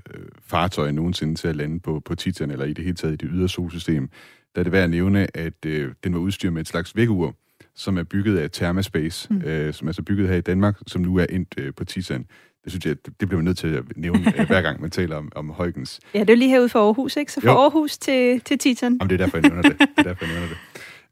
[0.47, 3.30] fartøj nogensinde til at lande på, på Titan, eller i det hele taget i det
[3.34, 4.10] ydre solsystem.
[4.56, 7.32] Der er det værd at nævne, at øh, den var udstyret med et slags vækkeur,
[7.76, 9.41] som er bygget af Thermaspace, mm.
[9.41, 12.26] øh, som er så bygget her i Danmark, som nu er endt øh, på Titan.
[12.64, 15.16] Det synes jeg, det bliver man nødt til at nævne, øh, hver gang man taler
[15.16, 15.99] om, om Huygens.
[16.14, 17.32] Ja, det er lige herude for Aarhus, ikke?
[17.32, 17.58] Så fra Jo.
[17.58, 18.91] Aarhus til, til Titan.
[18.93, 19.80] Jamen, det er derfor, jeg nævner det.
[19.80, 20.58] det, er derfor, jeg nævner det.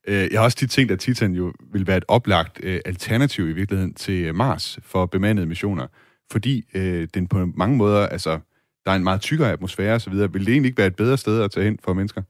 [0.07, 3.49] Øh, Jeg har også tit tænkt, at Titan jo vil være et oplagt øh, alternativ
[3.49, 5.87] i virkeligheden til øh, Mars for bemandede missioner,
[6.31, 8.39] fordi øh, den på mange måder, altså,
[8.85, 10.13] der er en meget tykkere atmosfære osv.
[10.13, 12.21] Vil det egentlig ikke være et bedre sted at tage hen for mennesker?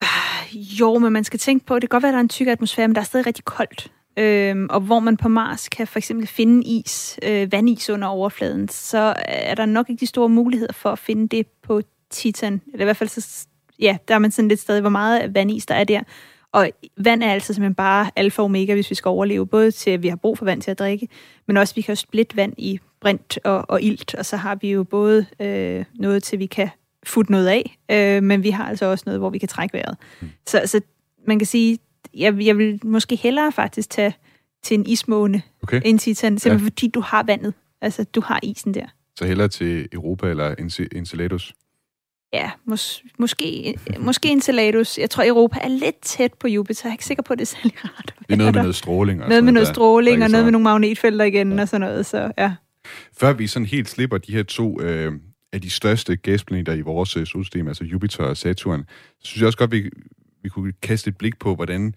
[0.00, 2.28] Ah, jo, men man skal tænke på, det kan godt være, at der er en
[2.28, 3.92] tyk atmosfære, men der er stadig rigtig koldt.
[4.18, 8.68] Øhm, og hvor man på Mars kan for eksempel finde is, øh, vandis under overfladen,
[8.68, 12.60] så er der nok ikke de store muligheder for at finde det på Titan.
[12.72, 13.46] Eller i hvert fald, så,
[13.78, 16.00] ja, der er man sådan lidt stadig, hvor meget vandis der er der.
[16.58, 19.46] Og vand er altså simpelthen bare alfa og omega, hvis vi skal overleve.
[19.46, 21.08] Både til, at vi har brug for vand til at drikke,
[21.46, 24.14] men også, at vi kan splitte vand i brint og, og ilt.
[24.14, 26.68] Og så har vi jo både øh, noget til, vi kan
[27.06, 29.96] futte noget af, øh, men vi har altså også noget, hvor vi kan trække vejret.
[30.20, 30.28] Mm.
[30.46, 30.80] Så, så
[31.26, 31.78] man kan sige,
[32.14, 34.14] jeg, jeg vil måske hellere faktisk tage
[34.62, 35.80] til en ismåne Okay.
[35.84, 36.70] end Titan, simpelthen ja.
[36.70, 37.54] fordi du har vandet.
[37.80, 38.86] Altså, du har isen der.
[39.18, 41.54] Så hellere til Europa eller Ence- Enceladus?
[42.32, 44.98] Ja, mås- måske, måske Enceladus.
[44.98, 46.80] Jeg tror, Europa er lidt tæt på Jupiter.
[46.84, 48.14] Jeg er ikke sikker på, at det er særlig rart.
[48.18, 49.22] Det er noget med noget stråling.
[49.22, 51.80] Og noget med noget der- stråling, der og noget med nogle magnetfelter igen, og sådan
[51.80, 52.06] noget.
[52.06, 52.54] Så ja.
[53.20, 55.12] Før vi sådan helt slipper de her to øh,
[55.52, 58.84] af de største gasplaneter i vores øh, solsystem, altså Jupiter og Saturn,
[59.20, 59.90] så synes jeg også godt, vi,
[60.42, 61.94] vi kunne kaste et blik på, hvordan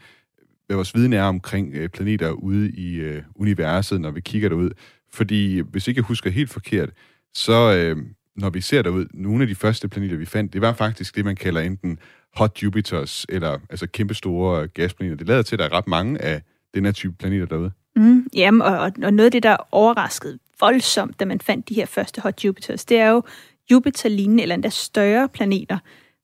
[0.68, 4.70] hvad vores viden er omkring øh, planeter ude i øh, universet, når vi kigger derud.
[5.14, 6.90] Fordi hvis ikke jeg husker helt forkert,
[7.34, 7.98] så øh,
[8.36, 11.26] når vi ser derud, nogle af de første planeter, vi fandt, det var faktisk det,
[11.26, 12.00] man kalder enten
[12.36, 15.18] hot Jupiters, eller altså kæmpestore gasplaneter.
[15.18, 16.42] Det lader til, at der er ret mange af
[16.74, 17.72] den her type planeter derude.
[17.96, 21.86] Mm, jamen, og, og- noget af det, der overraskede voldsomt, da man fandt de her
[21.86, 23.24] første hot Jupiters, det er jo
[23.72, 25.78] Jupiter-lignende eller endda større planeter,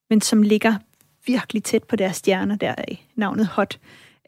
[0.09, 0.75] men som ligger
[1.27, 2.83] virkelig tæt på deres stjerner, der er
[3.15, 3.79] navnet hot.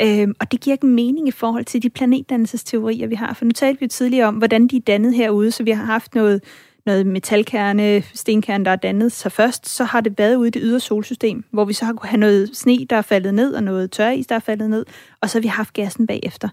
[0.01, 3.33] Øhm, og det giver ikke mening i forhold til de planetdannelsesteorier, vi har.
[3.33, 5.83] For nu talte vi jo tidligere om, hvordan de er dannet herude, så vi har
[5.85, 6.41] haft noget,
[6.85, 9.69] noget metalkerne, stenkerne, der er dannet sig først.
[9.69, 12.19] Så har det været ude i det ydre solsystem, hvor vi så har kunne have
[12.19, 14.85] noget sne, der er faldet ned, og noget tøris, der er faldet ned,
[15.21, 16.49] og så har vi haft gassen bagefter.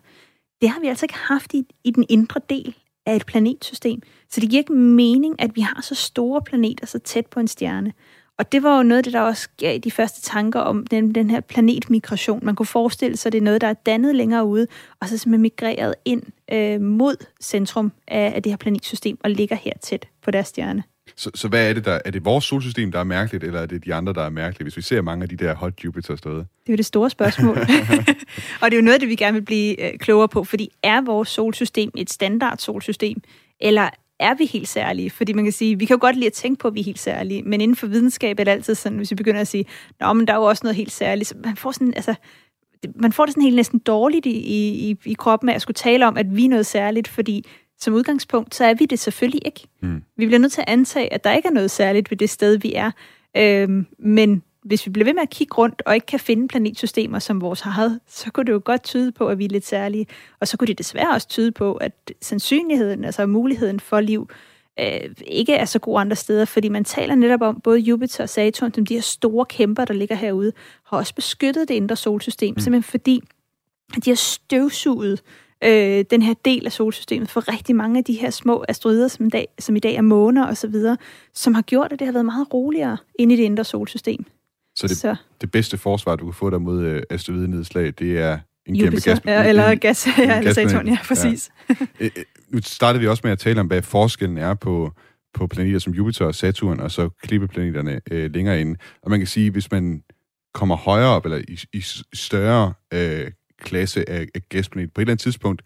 [0.61, 2.75] Det har vi altså ikke haft i, i den indre del
[3.07, 4.03] af et planetsystem.
[4.31, 7.49] Så det giver ikke mening, at vi har så store planeter så tæt på en
[7.49, 7.93] stjerne.
[8.39, 11.15] Og det var jo noget af det, der også gav de første tanker om den,
[11.15, 12.41] den her planetmigration.
[12.43, 14.67] Man kunne forestille sig, at det er noget, der er dannet længere ude,
[15.01, 16.23] og så simpelthen migreret ind
[16.53, 20.83] øh, mod centrum af, af det her planetsystem, og ligger her tæt på deres stjerne.
[21.17, 21.99] Så, så hvad er det der?
[22.05, 24.65] Er det vores solsystem, der er mærkeligt, eller er det de andre, der er mærkelige,
[24.65, 26.39] hvis vi ser mange af de der hot Jupiters derude?
[26.39, 27.59] Det er jo det store spørgsmål.
[28.61, 30.71] og det er jo noget af det, vi gerne vil blive øh, klogere på, fordi
[30.83, 33.23] er vores solsystem et standard solsystem,
[33.61, 35.11] eller er vi helt særlige?
[35.11, 36.85] Fordi man kan sige, vi kan jo godt lide at tænke på, at vi er
[36.85, 39.65] helt særlige, men inden for videnskab er det altid sådan, hvis vi begynder at sige,
[40.01, 42.15] Nå, men der er jo også noget helt særligt, så man får sådan, altså,
[42.95, 45.75] man får det sådan helt næsten dårligt i, i, i- i kroppen af at skulle
[45.75, 47.45] tale om, at vi er noget særligt, fordi
[47.79, 49.61] som udgangspunkt, så er vi det selvfølgelig ikke.
[49.83, 50.03] Mm.
[50.17, 52.59] Vi bliver nødt til at antage, at der ikke er noget særligt ved det sted,
[52.59, 52.91] vi er.
[53.37, 57.19] Øhm, men hvis vi bliver ved med at kigge rundt og ikke kan finde planetsystemer
[57.19, 60.07] som vores eget, så kunne det jo godt tyde på, at vi er lidt særlige.
[60.41, 61.93] Og så kunne det desværre også tyde på, at
[62.23, 64.29] sandsynligheden, altså muligheden for liv,
[64.81, 68.29] øh, ikke er så god andre steder, fordi man taler netop om både Jupiter og
[68.29, 70.53] Saturn, som de her store kæmper, der ligger herude,
[70.87, 72.61] har også beskyttet det indre solsystem, mm.
[72.61, 73.23] simpelthen fordi
[73.97, 75.23] at de har støvsuget
[75.65, 79.27] øh, den her del af solsystemet for rigtig mange af de her små asteroider, som
[79.27, 80.97] i dag, som i dag er måner og så videre,
[81.35, 84.27] som har gjort, at det har været meget roligere inde i det indre solsystem.
[84.77, 88.39] Så det, så det bedste forsvar, du kan få der mod øh, asteroidenedslag, det er
[88.67, 89.21] en kæmpe gas.
[89.27, 90.53] ja, eller gas, ja, eller.
[90.53, 91.51] Saturn, ja, præcis.
[91.71, 92.11] Øh, øh,
[92.49, 94.93] Nu startede vi også med at tale om, hvad forskellen er på,
[95.35, 98.77] på planeter som Jupiter og Saturn, og så klippeplaneterne øh, længere inde.
[99.03, 100.03] Og man kan sige, hvis man
[100.55, 103.31] kommer højere op, eller i, i større øh,
[103.63, 105.63] klasse af, af gasplanet, på et eller andet tidspunkt,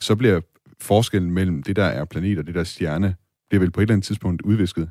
[0.00, 0.40] så bliver
[0.80, 3.14] forskellen mellem det, der er planet og det, der er stjerne,
[3.50, 4.90] bliver vel på et eller andet tidspunkt udvisket.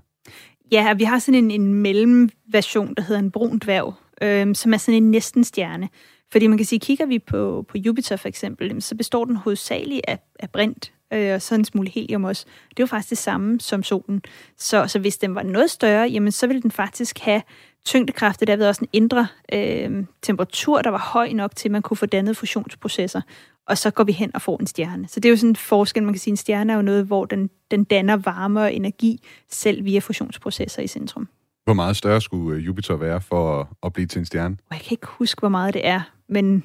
[0.71, 4.77] Ja, vi har sådan en, en mellemversion, der hedder en brun dværg, øhm, som er
[4.77, 5.89] sådan en næsten stjerne.
[6.31, 9.35] Fordi man kan sige, kigger vi på, på Jupiter for eksempel, jamen, så består den
[9.35, 12.45] hovedsageligt af, af brint, øh, og så en smule helium også.
[12.69, 14.21] Det er jo faktisk det samme som solen.
[14.57, 17.41] Så, så hvis den var noget større, jamen, så ville den faktisk have
[17.85, 21.81] tyngdekraft, og derved også en indre øh, temperatur, der var høj nok til, at man
[21.81, 23.21] kunne få dannet fusionsprocesser.
[23.69, 25.07] Og så går vi hen og får en stjerne.
[25.07, 27.05] Så det er jo sådan en forskel, man kan sige, en stjerne er jo noget,
[27.05, 31.27] hvor den, den danner varme og energi selv via fusionsprocesser i centrum.
[31.63, 34.57] Hvor meget større skulle øh, Jupiter være for at, at blive til en stjerne?
[34.71, 36.63] Jeg kan ikke huske, hvor meget det er, men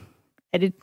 [0.52, 0.74] er det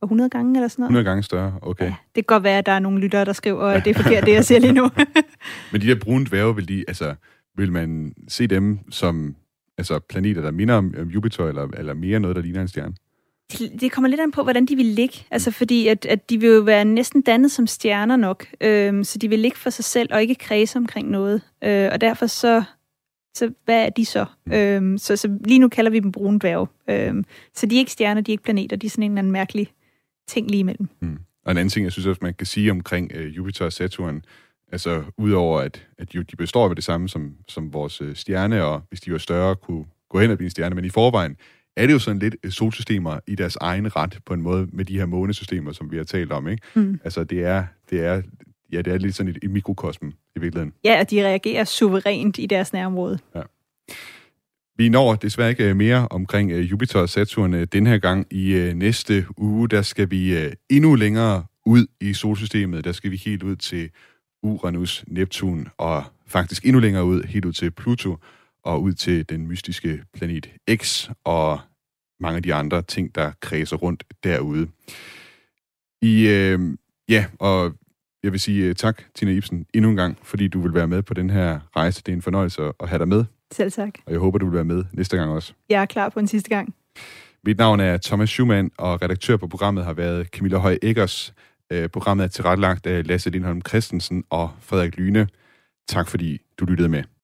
[0.00, 0.90] på 100 gange eller sådan noget?
[0.90, 1.84] 100 gange større, okay.
[1.84, 3.94] Ja, det kan godt være, at der er nogle lyttere, der skriver, at det er
[4.02, 4.90] forkert, det jeg siger lige nu.
[5.72, 7.14] Men de der brune dværge, vil, de, altså,
[7.56, 9.36] vil man se dem som
[9.78, 12.94] altså, planeter, der minder om Jupiter, eller, eller mere noget, der ligner en stjerne?
[13.58, 15.16] Det, kommer lidt an på, hvordan de vil ligge.
[15.30, 18.46] Altså fordi, at, at de vil jo være næsten dannet som stjerner nok.
[18.60, 21.42] Øhm, så de vil ligge for sig selv og ikke kredse omkring noget.
[21.64, 22.62] Øh, og derfor så,
[23.34, 24.24] så hvad er de så?
[24.52, 26.66] Øhm, så, så lige nu kalder vi dem brune dværge.
[26.90, 27.24] Øhm,
[27.54, 28.76] så de er ikke stjerner, de er ikke planeter.
[28.76, 29.72] De er sådan en eller anden mærkelig
[30.28, 30.88] ting lige imellem.
[31.00, 31.18] Mm.
[31.44, 34.22] Og en anden ting, jeg synes også, man kan sige omkring øh, Jupiter og Saturn,
[34.72, 38.82] altså udover at, at de består af det samme som, som vores øh, stjerne, og
[38.88, 41.36] hvis de var større, kunne gå hen og blive en stjerne, men i forvejen
[41.76, 44.84] er det jo sådan lidt øh, solsystemer i deres egen ret på en måde med
[44.84, 46.62] de her månesystemer, som vi har talt om, ikke?
[46.74, 47.00] Mm.
[47.04, 48.22] Altså det er, det er,
[48.72, 50.72] ja, det er lidt sådan et, et mikrokosm i virkeligheden.
[50.84, 53.18] Ja, og de reagerer suverænt i deres nærområde.
[53.34, 53.42] Ja.
[54.76, 58.26] Vi når desværre ikke øh, mere omkring øh, Jupiter og Saturn den her gang.
[58.30, 62.84] I næste uge, der skal vi endnu længere ud i solsystemet.
[62.84, 63.90] Der skal vi helt ud til
[64.42, 68.16] Uranus, Neptun og faktisk endnu længere ud, helt ud til Pluto
[68.62, 71.60] og ud til den mystiske planet X og
[72.20, 74.68] mange af de andre ting, der kredser rundt derude.
[76.02, 76.76] I, øh,
[77.08, 77.74] ja, og
[78.22, 81.14] jeg vil sige tak, Tina Ibsen, endnu en gang, fordi du vil være med på
[81.14, 82.02] den her rejse.
[82.06, 83.24] Det er en fornøjelse at have dig med.
[83.52, 83.94] Selv tak.
[84.06, 85.52] Og jeg håber, du vil være med næste gang også.
[85.68, 86.74] Jeg er klar på en sidste gang.
[87.44, 91.34] Mit navn er Thomas Schumann, og redaktør på programmet har været Camilla Høj Eggers.
[91.72, 95.28] Øh, programmet er tilrettelagt af Lasse Lindholm Christensen og Frederik Lyne.
[95.88, 97.02] Tak fordi du lyttede med.